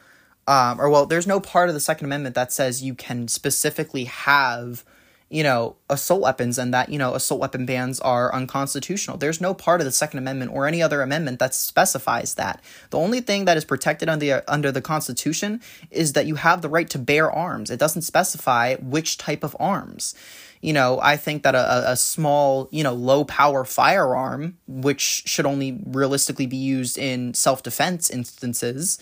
um, 0.46 0.78
or 0.78 0.90
well, 0.90 1.06
there's 1.06 1.26
no 1.26 1.40
part 1.40 1.70
of 1.70 1.74
the 1.74 1.80
Second 1.80 2.04
Amendment 2.04 2.34
that 2.34 2.52
says 2.52 2.82
you 2.82 2.94
can 2.94 3.26
specifically 3.26 4.04
have 4.04 4.84
you 5.28 5.42
know, 5.42 5.74
assault 5.90 6.20
weapons 6.20 6.56
and 6.56 6.72
that, 6.72 6.88
you 6.88 6.98
know, 6.98 7.14
assault 7.14 7.40
weapon 7.40 7.66
bans 7.66 7.98
are 8.00 8.32
unconstitutional. 8.32 9.16
There's 9.16 9.40
no 9.40 9.54
part 9.54 9.80
of 9.80 9.84
the 9.84 9.90
Second 9.90 10.20
Amendment 10.20 10.52
or 10.52 10.68
any 10.68 10.80
other 10.80 11.02
amendment 11.02 11.40
that 11.40 11.52
specifies 11.52 12.34
that. 12.34 12.62
The 12.90 12.98
only 12.98 13.20
thing 13.20 13.44
that 13.46 13.56
is 13.56 13.64
protected 13.64 14.08
under 14.08 14.24
the, 14.24 14.52
under 14.52 14.70
the 14.70 14.80
Constitution 14.80 15.60
is 15.90 16.12
that 16.12 16.26
you 16.26 16.36
have 16.36 16.62
the 16.62 16.68
right 16.68 16.88
to 16.90 16.98
bear 16.98 17.30
arms. 17.30 17.70
It 17.70 17.80
doesn't 17.80 18.02
specify 18.02 18.76
which 18.76 19.18
type 19.18 19.42
of 19.42 19.56
arms. 19.58 20.14
You 20.60 20.72
know, 20.72 21.00
I 21.02 21.16
think 21.16 21.42
that 21.42 21.54
a, 21.54 21.90
a 21.90 21.96
small, 21.96 22.68
you 22.70 22.84
know, 22.84 22.94
low 22.94 23.24
power 23.24 23.64
firearm, 23.64 24.58
which 24.68 25.24
should 25.26 25.46
only 25.46 25.80
realistically 25.86 26.46
be 26.46 26.56
used 26.56 26.98
in 26.98 27.34
self 27.34 27.62
defense 27.62 28.10
instances, 28.10 28.98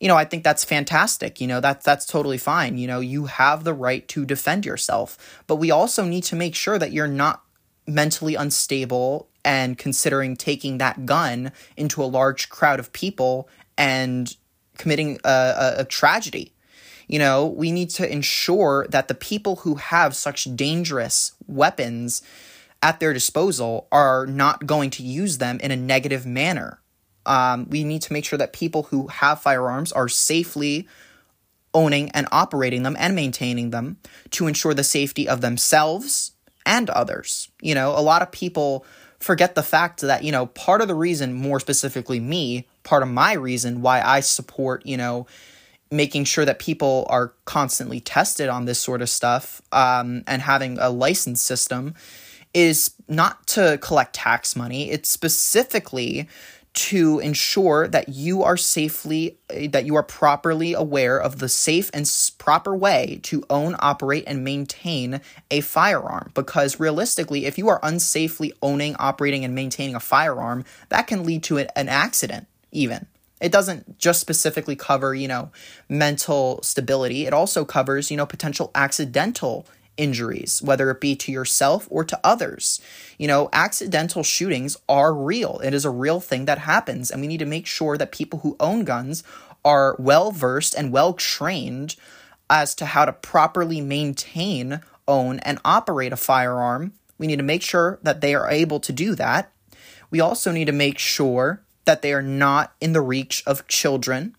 you 0.00 0.08
know, 0.08 0.16
I 0.16 0.24
think 0.24 0.42
that's 0.42 0.64
fantastic. 0.64 1.40
You 1.40 1.46
know, 1.46 1.60
that 1.60 1.84
that's 1.84 2.06
totally 2.06 2.38
fine. 2.38 2.78
You 2.78 2.86
know, 2.86 3.00
you 3.00 3.26
have 3.26 3.64
the 3.64 3.74
right 3.74 4.08
to 4.08 4.24
defend 4.24 4.64
yourself, 4.64 5.42
but 5.46 5.56
we 5.56 5.70
also 5.70 6.04
need 6.04 6.24
to 6.24 6.36
make 6.36 6.54
sure 6.54 6.78
that 6.78 6.92
you're 6.92 7.06
not 7.06 7.42
mentally 7.86 8.34
unstable 8.34 9.28
and 9.44 9.76
considering 9.76 10.36
taking 10.36 10.78
that 10.78 11.04
gun 11.04 11.52
into 11.76 12.02
a 12.02 12.04
large 12.04 12.48
crowd 12.48 12.80
of 12.80 12.92
people 12.92 13.48
and 13.76 14.36
committing 14.78 15.18
a, 15.24 15.28
a, 15.28 15.74
a 15.80 15.84
tragedy. 15.84 16.54
You 17.06 17.18
know, 17.18 17.46
we 17.46 17.70
need 17.70 17.90
to 17.90 18.10
ensure 18.10 18.86
that 18.88 19.08
the 19.08 19.14
people 19.14 19.56
who 19.56 19.74
have 19.74 20.16
such 20.16 20.56
dangerous 20.56 21.32
weapons 21.46 22.22
at 22.82 23.00
their 23.00 23.12
disposal 23.12 23.86
are 23.92 24.26
not 24.26 24.66
going 24.66 24.90
to 24.90 25.02
use 25.02 25.38
them 25.38 25.58
in 25.60 25.70
a 25.70 25.76
negative 25.76 26.24
manner 26.24 26.80
um, 27.26 27.68
we 27.68 27.84
need 27.84 28.02
to 28.02 28.12
make 28.12 28.24
sure 28.24 28.38
that 28.38 28.52
people 28.52 28.84
who 28.84 29.08
have 29.08 29.40
firearms 29.40 29.92
are 29.92 30.08
safely 30.08 30.88
owning 31.72 32.10
and 32.10 32.26
operating 32.32 32.82
them 32.82 32.96
and 32.98 33.14
maintaining 33.14 33.70
them 33.70 33.98
to 34.30 34.46
ensure 34.46 34.74
the 34.74 34.84
safety 34.84 35.28
of 35.28 35.40
themselves 35.40 36.32
and 36.66 36.90
others. 36.90 37.48
You 37.60 37.74
know, 37.74 37.90
a 37.90 38.02
lot 38.02 38.22
of 38.22 38.32
people 38.32 38.84
forget 39.20 39.54
the 39.54 39.62
fact 39.62 40.00
that, 40.00 40.24
you 40.24 40.32
know, 40.32 40.46
part 40.46 40.80
of 40.80 40.88
the 40.88 40.94
reason, 40.94 41.32
more 41.32 41.60
specifically 41.60 42.20
me, 42.20 42.66
part 42.82 43.02
of 43.02 43.08
my 43.08 43.34
reason 43.34 43.82
why 43.82 44.00
I 44.00 44.20
support, 44.20 44.84
you 44.86 44.96
know, 44.96 45.26
making 45.90 46.24
sure 46.24 46.44
that 46.44 46.58
people 46.58 47.06
are 47.10 47.34
constantly 47.44 48.00
tested 48.00 48.48
on 48.48 48.64
this 48.64 48.78
sort 48.78 49.02
of 49.02 49.08
stuff 49.08 49.60
um, 49.72 50.22
and 50.26 50.40
having 50.42 50.78
a 50.78 50.88
license 50.88 51.42
system 51.42 51.94
is 52.54 52.94
not 53.08 53.46
to 53.48 53.78
collect 53.78 54.14
tax 54.14 54.56
money. 54.56 54.90
It's 54.90 55.08
specifically 55.08 56.28
to 56.72 57.18
ensure 57.18 57.88
that 57.88 58.08
you 58.08 58.42
are 58.42 58.56
safely 58.56 59.38
eh, 59.50 59.68
that 59.68 59.84
you 59.84 59.96
are 59.96 60.02
properly 60.02 60.72
aware 60.72 61.18
of 61.18 61.38
the 61.38 61.48
safe 61.48 61.90
and 61.92 62.10
proper 62.38 62.76
way 62.76 63.18
to 63.24 63.44
own 63.50 63.74
operate 63.80 64.24
and 64.26 64.44
maintain 64.44 65.20
a 65.50 65.60
firearm. 65.60 66.30
Because 66.34 66.78
realistically 66.78 67.46
if 67.46 67.58
you 67.58 67.68
are 67.68 67.80
unsafely 67.80 68.52
owning 68.62 68.94
operating 68.96 69.44
and 69.44 69.54
maintaining 69.54 69.96
a 69.96 70.00
firearm 70.00 70.64
that 70.90 71.06
can 71.06 71.24
lead 71.24 71.42
to 71.44 71.58
an 71.58 71.88
accident 71.88 72.46
even. 72.70 73.06
It 73.40 73.52
doesn't 73.52 73.98
just 73.98 74.20
specifically 74.20 74.76
cover 74.76 75.14
you 75.14 75.26
know 75.26 75.50
mental 75.88 76.62
stability. 76.62 77.26
It 77.26 77.32
also 77.32 77.64
covers 77.64 78.10
you 78.10 78.16
know 78.16 78.26
potential 78.26 78.70
accidental 78.74 79.66
injuries, 79.96 80.62
whether 80.62 80.90
it 80.90 81.00
be 81.00 81.14
to 81.16 81.32
yourself 81.32 81.86
or 81.90 82.04
to 82.04 82.18
others. 82.24 82.80
You 83.18 83.28
know, 83.28 83.48
accidental 83.52 84.22
shootings 84.22 84.76
are 84.88 85.14
real. 85.14 85.60
It 85.62 85.74
is 85.74 85.84
a 85.84 85.90
real 85.90 86.20
thing 86.20 86.44
that 86.46 86.58
happens, 86.58 87.10
and 87.10 87.20
we 87.20 87.26
need 87.26 87.38
to 87.38 87.46
make 87.46 87.66
sure 87.66 87.98
that 87.98 88.12
people 88.12 88.40
who 88.40 88.56
own 88.58 88.84
guns 88.84 89.22
are 89.64 89.96
well 89.98 90.32
versed 90.32 90.74
and 90.74 90.92
well 90.92 91.12
trained 91.12 91.96
as 92.48 92.74
to 92.76 92.86
how 92.86 93.04
to 93.04 93.12
properly 93.12 93.80
maintain, 93.80 94.80
own, 95.06 95.38
and 95.40 95.60
operate 95.64 96.12
a 96.12 96.16
firearm. 96.16 96.92
We 97.18 97.26
need 97.26 97.36
to 97.36 97.42
make 97.42 97.62
sure 97.62 97.98
that 98.02 98.20
they 98.20 98.34
are 98.34 98.48
able 98.50 98.80
to 98.80 98.92
do 98.92 99.14
that. 99.14 99.52
We 100.10 100.20
also 100.20 100.50
need 100.50 100.64
to 100.64 100.72
make 100.72 100.98
sure 100.98 101.62
that 101.84 102.02
they 102.02 102.12
are 102.12 102.22
not 102.22 102.72
in 102.80 102.92
the 102.92 103.00
reach 103.00 103.42
of 103.46 103.66
children. 103.68 104.34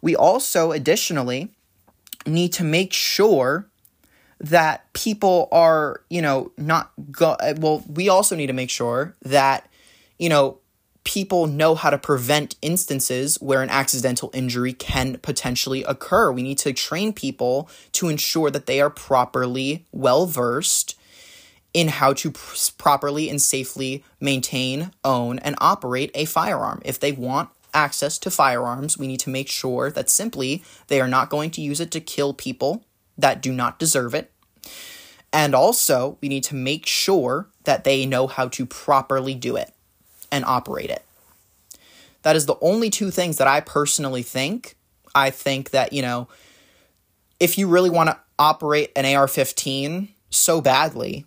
We 0.00 0.16
also, 0.16 0.72
additionally, 0.72 1.50
need 2.26 2.52
to 2.54 2.64
make 2.64 2.92
sure 2.92 3.66
that 4.44 4.92
people 4.92 5.48
are, 5.52 6.02
you 6.10 6.20
know, 6.20 6.52
not 6.58 6.92
go 7.10 7.30
uh, 7.40 7.54
well, 7.58 7.82
we 7.88 8.08
also 8.08 8.36
need 8.36 8.48
to 8.48 8.52
make 8.52 8.68
sure 8.68 9.16
that, 9.22 9.68
you 10.18 10.28
know, 10.28 10.58
people 11.04 11.46
know 11.46 11.74
how 11.74 11.88
to 11.88 11.96
prevent 11.96 12.56
instances 12.60 13.40
where 13.40 13.62
an 13.62 13.70
accidental 13.70 14.30
injury 14.34 14.74
can 14.74 15.16
potentially 15.18 15.82
occur. 15.84 16.30
We 16.30 16.42
need 16.42 16.58
to 16.58 16.74
train 16.74 17.12
people 17.14 17.70
to 17.92 18.08
ensure 18.08 18.50
that 18.50 18.66
they 18.66 18.80
are 18.80 18.90
properly 18.90 19.86
well 19.92 20.26
versed 20.26 20.98
in 21.72 21.88
how 21.88 22.12
to 22.12 22.30
pr- 22.30 22.56
properly 22.76 23.30
and 23.30 23.40
safely 23.40 24.04
maintain, 24.20 24.92
own, 25.04 25.38
and 25.38 25.56
operate 25.58 26.10
a 26.14 26.26
firearm. 26.26 26.82
If 26.84 27.00
they 27.00 27.12
want 27.12 27.48
access 27.72 28.18
to 28.18 28.30
firearms, 28.30 28.98
we 28.98 29.06
need 29.06 29.20
to 29.20 29.30
make 29.30 29.48
sure 29.48 29.90
that 29.90 30.10
simply 30.10 30.62
they 30.88 31.00
are 31.00 31.08
not 31.08 31.30
going 31.30 31.50
to 31.52 31.62
use 31.62 31.80
it 31.80 31.90
to 31.92 32.00
kill 32.00 32.34
people 32.34 32.84
that 33.16 33.40
do 33.40 33.52
not 33.52 33.78
deserve 33.78 34.14
it. 34.14 34.30
And 35.34 35.54
also, 35.54 36.16
we 36.20 36.28
need 36.28 36.44
to 36.44 36.54
make 36.54 36.86
sure 36.86 37.48
that 37.64 37.82
they 37.84 38.06
know 38.06 38.28
how 38.28 38.48
to 38.48 38.64
properly 38.64 39.34
do 39.34 39.56
it 39.56 39.74
and 40.30 40.44
operate 40.44 40.90
it. 40.90 41.04
That 42.22 42.36
is 42.36 42.46
the 42.46 42.56
only 42.60 42.88
two 42.88 43.10
things 43.10 43.36
that 43.38 43.48
I 43.48 43.60
personally 43.60 44.22
think 44.22 44.76
I 45.14 45.30
think 45.30 45.70
that, 45.70 45.92
you 45.92 46.02
know, 46.02 46.28
if 47.38 47.56
you 47.58 47.68
really 47.68 47.90
want 47.90 48.10
to 48.10 48.18
operate 48.38 48.90
an 48.96 49.04
AR 49.04 49.28
15 49.28 50.08
so 50.30 50.60
badly, 50.60 51.24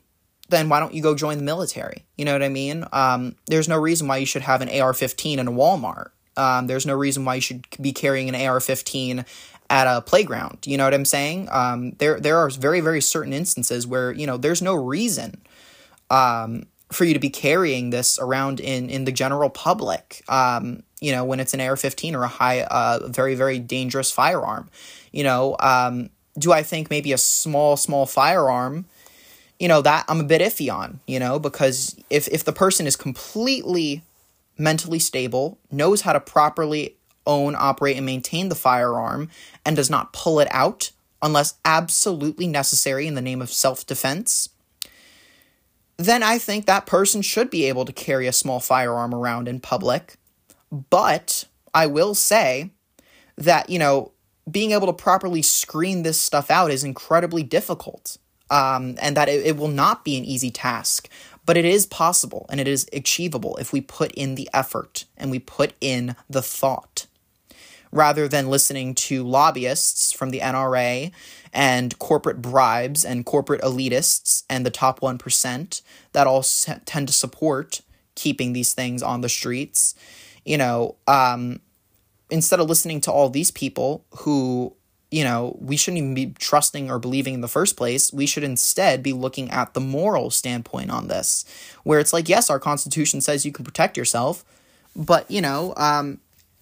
then 0.50 0.70
why 0.70 0.80
don't 0.80 0.94
you 0.94 1.02
go 1.02 1.16
join 1.16 1.38
the 1.38 1.44
military? 1.44 2.04
You 2.18 2.26
know 2.26 2.34
what 2.34 2.44
I 2.44 2.50
mean? 2.50 2.86
Um, 2.92 3.36
there's 3.48 3.68
no 3.68 3.78
reason 3.80 4.08
why 4.08 4.18
you 4.18 4.26
should 4.26 4.42
have 4.42 4.62
an 4.62 4.70
AR 4.70 4.94
15 4.94 5.40
in 5.40 5.48
a 5.48 5.52
Walmart. 5.52 6.10
Um, 6.36 6.68
there's 6.68 6.86
no 6.86 6.96
reason 6.96 7.26
why 7.26 7.36
you 7.36 7.42
should 7.42 7.66
be 7.82 7.94
carrying 7.94 8.30
an 8.30 8.36
AR 8.36 8.60
15 8.60 9.26
at 9.70 9.88
a 9.88 10.02
playground. 10.02 10.60
You 10.66 10.78
know 10.78 10.84
what 10.86 10.94
I'm 10.94 11.06
saying? 11.06 11.48
Um, 11.52 11.92
there, 12.00 12.20
there 12.20 12.38
are 12.38 12.50
very, 12.50 12.80
very 12.80 13.02
certain 13.02 13.34
instances 13.34 13.86
where, 13.86 14.12
you 14.12 14.26
know, 14.26 14.38
there's 14.38 14.62
no 14.62 14.76
reason 14.76 15.42
um, 16.10 16.68
for 16.92 17.04
you 17.06 17.14
to 17.14 17.20
be 17.20 17.30
carrying 17.30 17.90
this 17.90 18.18
around 18.20 18.60
in, 18.60 18.90
in 18.90 19.06
the 19.06 19.12
general 19.12 19.50
public, 19.50 20.24
um, 20.30 20.84
you 21.02 21.12
know, 21.12 21.24
when 21.26 21.40
it's 21.40 21.54
an 21.54 21.62
AR 21.62 21.76
15 21.76 22.16
or 22.16 22.24
a 22.24 22.28
high, 22.28 22.62
uh, 22.62 23.08
very, 23.08 23.36
very 23.36 23.60
dangerous 23.60 24.12
firearm. 24.12 24.70
You 25.12 25.24
know, 25.24 25.56
um, 25.60 26.10
do 26.40 26.54
I 26.54 26.64
think 26.64 26.90
maybe 26.90 27.12
a 27.12 27.18
small, 27.18 27.78
small 27.78 28.06
firearm? 28.06 28.86
you 29.60 29.68
know 29.68 29.82
that 29.82 30.06
i'm 30.08 30.20
a 30.20 30.24
bit 30.24 30.42
iffy 30.42 30.72
on 30.72 31.00
you 31.08 31.20
know 31.20 31.40
because 31.40 31.96
if 32.10 32.28
if 32.28 32.44
the 32.44 32.54
person 32.54 32.86
is 32.86 32.96
completely 32.96 34.04
mentally 34.58 35.00
stable 35.00 35.58
knows 35.72 36.02
how 36.02 36.14
to 36.14 36.20
properly 36.20 36.96
own 37.28 37.56
operate 37.58 37.98
and 37.98 38.06
maintain 38.06 38.50
the 38.50 38.56
firearm 38.56 39.30
and 39.66 39.76
does 39.76 39.90
not 39.90 40.14
pull 40.14 40.40
it 40.40 40.48
out 40.52 40.92
unless 41.22 41.56
absolutely 41.66 42.48
necessary 42.48 43.08
in 43.08 43.16
the 43.16 43.22
name 43.22 43.42
of 43.42 43.52
self-defense 43.52 44.50
then 45.98 46.24
i 46.24 46.38
think 46.38 46.66
that 46.66 46.86
person 46.86 47.22
should 47.22 47.50
be 47.50 47.66
able 47.66 47.86
to 47.86 47.94
carry 47.94 48.28
a 48.28 48.34
small 48.34 48.60
firearm 48.60 49.14
around 49.14 49.48
in 49.48 49.60
public 49.60 50.16
but 50.90 51.46
i 51.74 51.86
will 51.86 52.16
say 52.16 52.72
that 53.38 53.70
you 53.70 53.78
know 53.78 54.12
being 54.50 54.72
able 54.72 54.88
to 54.88 54.94
properly 54.94 55.42
screen 55.42 56.04
this 56.04 56.20
stuff 56.20 56.50
out 56.50 56.72
is 56.72 56.84
incredibly 56.84 57.44
difficult 57.44 58.18
um, 58.50 58.96
and 59.02 59.18
that 59.18 59.30
it, 59.30 59.46
it 59.46 59.58
will 59.58 59.68
not 59.68 60.06
be 60.06 60.18
an 60.18 60.26
easy 60.26 60.52
task, 60.52 61.10
but 61.46 61.58
it 61.58 61.66
is 61.66 61.86
possible 61.86 62.46
and 62.50 62.60
it 62.60 62.68
is 62.68 62.88
achievable 62.94 63.58
if 63.58 63.74
we 63.74 63.82
put 63.82 64.12
in 64.14 64.36
the 64.36 64.50
effort 64.54 65.06
and 65.18 65.32
we 65.32 65.40
put 65.40 65.74
in 65.82 66.16
the 66.30 66.42
thought. 66.42 67.07
Rather 67.92 68.28
than 68.28 68.50
listening 68.50 68.94
to 68.94 69.24
lobbyists 69.24 70.12
from 70.12 70.30
the 70.30 70.40
NRA 70.40 71.12
and 71.54 71.98
corporate 72.00 72.42
bribes 72.42 73.06
and 73.06 73.26
corporate 73.26 73.62
elitists 73.62 74.44
and 74.50 74.66
the 74.66 74.72
top 74.72 75.00
1% 75.00 75.82
that 76.12 76.28
all 76.28 76.44
tend 76.86 77.08
to 77.08 77.14
support 77.14 77.82
keeping 78.16 78.54
these 78.54 78.74
things 78.74 79.02
on 79.02 79.22
the 79.22 79.30
streets, 79.30 79.96
you 80.44 80.58
know, 80.58 80.96
um, 81.08 81.62
instead 82.30 82.60
of 82.60 82.68
listening 82.68 83.00
to 83.02 83.12
all 83.12 83.30
these 83.30 83.52
people 83.52 84.06
who 84.20 84.76
you 85.10 85.24
know, 85.24 85.58
we 85.62 85.78
shouldn't 85.78 86.00
even 86.00 86.14
be 86.14 86.34
trusting 86.38 86.92
or 86.92 87.00
believing 87.00 87.34
in 87.34 87.42
the 87.42 87.48
first 87.48 87.78
place. 87.78 88.12
We 88.12 88.26
should 88.26 88.44
instead 88.44 89.02
be 89.02 89.14
looking 89.14 89.50
at 89.52 89.74
the 89.74 89.80
moral 89.80 90.30
standpoint 90.32 90.92
on 90.92 91.08
this, 91.08 91.46
where 91.84 92.00
it's 92.00 92.12
like, 92.12 92.28
yes, 92.28 92.50
our 92.50 92.60
Constitution 92.60 93.22
says 93.22 93.46
you 93.46 93.54
can 93.54 93.64
protect 93.64 93.96
yourself, 93.96 94.44
but, 94.96 95.30
you 95.32 95.42
know, 95.42 95.74
um, 95.78 96.20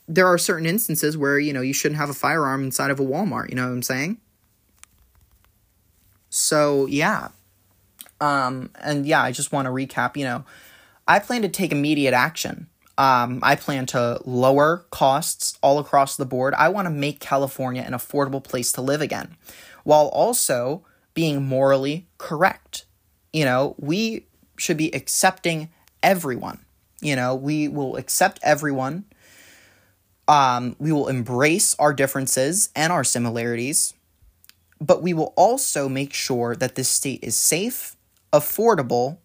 there 0.08 0.28
are 0.28 0.38
certain 0.38 0.66
instances 0.66 1.18
where, 1.18 1.40
you 1.40 1.54
know, 1.54 1.62
you 1.62 1.74
shouldn't 1.74 2.00
have 2.00 2.10
a 2.10 2.14
firearm 2.14 2.64
inside 2.64 2.92
of 2.92 3.00
a 3.00 3.04
Walmart. 3.04 3.50
You 3.50 3.56
know 3.56 3.64
what 3.64 3.74
I'm 3.74 3.84
saying? 3.84 4.18
So, 6.30 6.86
yeah. 6.86 7.30
Um, 8.22 8.70
and 8.82 9.06
yeah, 9.06 9.22
I 9.22 9.32
just 9.32 9.52
want 9.52 9.66
to 9.66 9.72
recap, 9.72 10.16
you 10.18 10.26
know, 10.26 10.46
I 11.08 11.20
plan 11.20 11.42
to 11.44 11.50
take 11.50 11.72
immediate 11.72 12.14
action 12.14 12.68
um, 12.98 13.40
I 13.44 13.56
plan 13.56 13.86
to 13.88 14.22
lower 14.26 14.86
costs 14.90 15.58
all 15.62 15.80
across 15.80 16.16
the 16.16 16.26
board. 16.26 16.54
I 16.54 16.70
want 16.70 16.86
to 16.86 16.90
make 16.92 17.20
California 17.20 17.84
an 17.86 17.94
affordable 17.94 18.44
place 18.44 18.72
to 18.74 18.82
live 18.82 19.02
again 19.02 19.36
while 19.84 20.08
also 20.08 20.86
being 21.14 21.46
morally 21.46 22.08
correct. 22.18 22.86
You 23.34 23.46
know, 23.46 23.76
we 23.78 24.28
should 24.58 24.78
be 24.78 24.94
accepting 24.96 25.70
everyone. 26.02 26.66
You 27.02 27.16
know, 27.16 27.36
we 27.36 27.68
will 27.68 27.98
accept 27.98 28.40
everyone. 28.42 29.06
Um, 30.28 30.76
we 30.80 30.92
will 30.92 31.08
embrace 31.08 31.76
our 31.78 31.94
differences 31.94 32.70
and 32.76 32.92
our 32.92 33.04
similarities, 33.04 33.94
but 34.82 35.02
we 35.02 35.14
will 35.14 35.34
also 35.36 35.88
make 35.88 36.14
sure 36.14 36.56
that 36.56 36.76
this 36.76 36.90
state 36.90 37.24
is 37.24 37.38
safe, 37.38 37.96
affordable, 38.34 39.18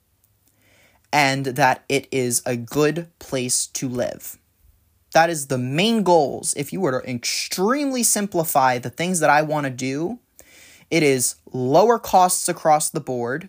and 1.13 1.47
that 1.47 1.85
it 1.89 2.07
is 2.11 2.43
a 2.45 2.57
good 2.57 3.09
place 3.19 3.67
to 3.67 3.89
live. 3.89 4.39
That 5.13 5.31
is 5.31 5.49
the 5.49 5.59
main 5.59 6.03
goals. 6.03 6.55
If 6.55 6.73
you 6.73 6.81
were 6.81 7.01
to 7.01 7.11
extremely 7.11 8.03
simplify 8.03 8.79
the 8.79 8.91
things 8.91 9.21
that 9.21 9.31
I 9.31 9.43
want 9.43 9.65
to 9.65 9.71
do, 9.71 10.21
it 10.91 11.03
is 11.03 11.37
lower 11.53 11.99
costs 11.99 12.49
across 12.49 12.91
the 12.91 13.01
board, 13.01 13.49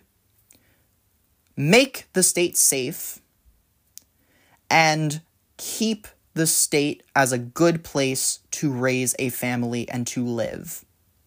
make 1.56 2.06
the 2.14 2.22
state 2.22 2.56
safe, 2.56 3.20
and 4.70 5.20
keep 5.56 6.08
the 6.34 6.46
state 6.46 7.02
as 7.14 7.32
a 7.32 7.38
good 7.38 7.84
place 7.84 8.40
to 8.52 8.72
raise 8.72 9.14
a 9.18 9.28
family 9.28 9.88
and 9.88 10.06
to 10.08 10.24
live. 10.24 10.84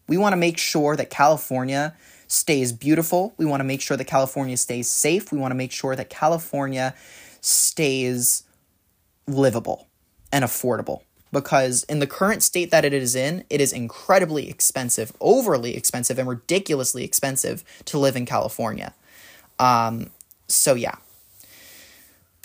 We 0.08 0.18
want 0.18 0.34
to 0.34 0.38
make 0.38 0.58
sure 0.58 0.96
that 0.96 1.10
California 1.10 1.96
stays 2.28 2.72
beautiful. 2.72 3.34
We 3.38 3.46
want 3.46 3.60
to 3.60 3.66
make 3.66 3.82
sure 3.82 3.98
that 3.98 4.06
California 4.06 4.58
stays 4.58 4.88
safe. 4.88 5.32
We 5.32 5.38
want 5.38 5.52
to 5.52 5.56
make 5.56 5.72
sure 5.72 5.96
that 5.96 6.10
California 6.10 6.96
stays 7.42 8.44
livable 9.28 9.88
and 10.32 10.44
affordable. 10.44 11.02
Because 11.32 11.84
in 11.84 12.00
the 12.00 12.08
current 12.08 12.44
state 12.44 12.72
that 12.72 12.86
it 12.86 12.94
is 12.94 13.16
in, 13.16 13.44
it 13.50 13.60
is 13.60 13.74
incredibly 13.74 14.50
expensive, 14.50 15.12
overly 15.20 15.76
expensive, 15.76 16.18
and 16.18 16.30
ridiculously 16.30 17.04
expensive 17.04 17.64
to 17.86 17.98
live 17.98 18.16
in 18.16 18.26
California. 18.26 18.94
Um, 19.60 20.12
so, 20.48 20.76
yeah. 20.76 20.96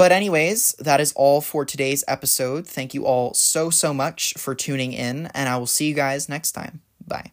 But, 0.00 0.12
anyways, 0.12 0.76
that 0.78 0.98
is 0.98 1.12
all 1.12 1.42
for 1.42 1.66
today's 1.66 2.04
episode. 2.08 2.66
Thank 2.66 2.94
you 2.94 3.04
all 3.04 3.34
so, 3.34 3.68
so 3.68 3.92
much 3.92 4.32
for 4.38 4.54
tuning 4.54 4.94
in, 4.94 5.26
and 5.34 5.46
I 5.46 5.58
will 5.58 5.66
see 5.66 5.88
you 5.88 5.94
guys 5.94 6.26
next 6.26 6.52
time. 6.52 6.80
Bye. 7.06 7.32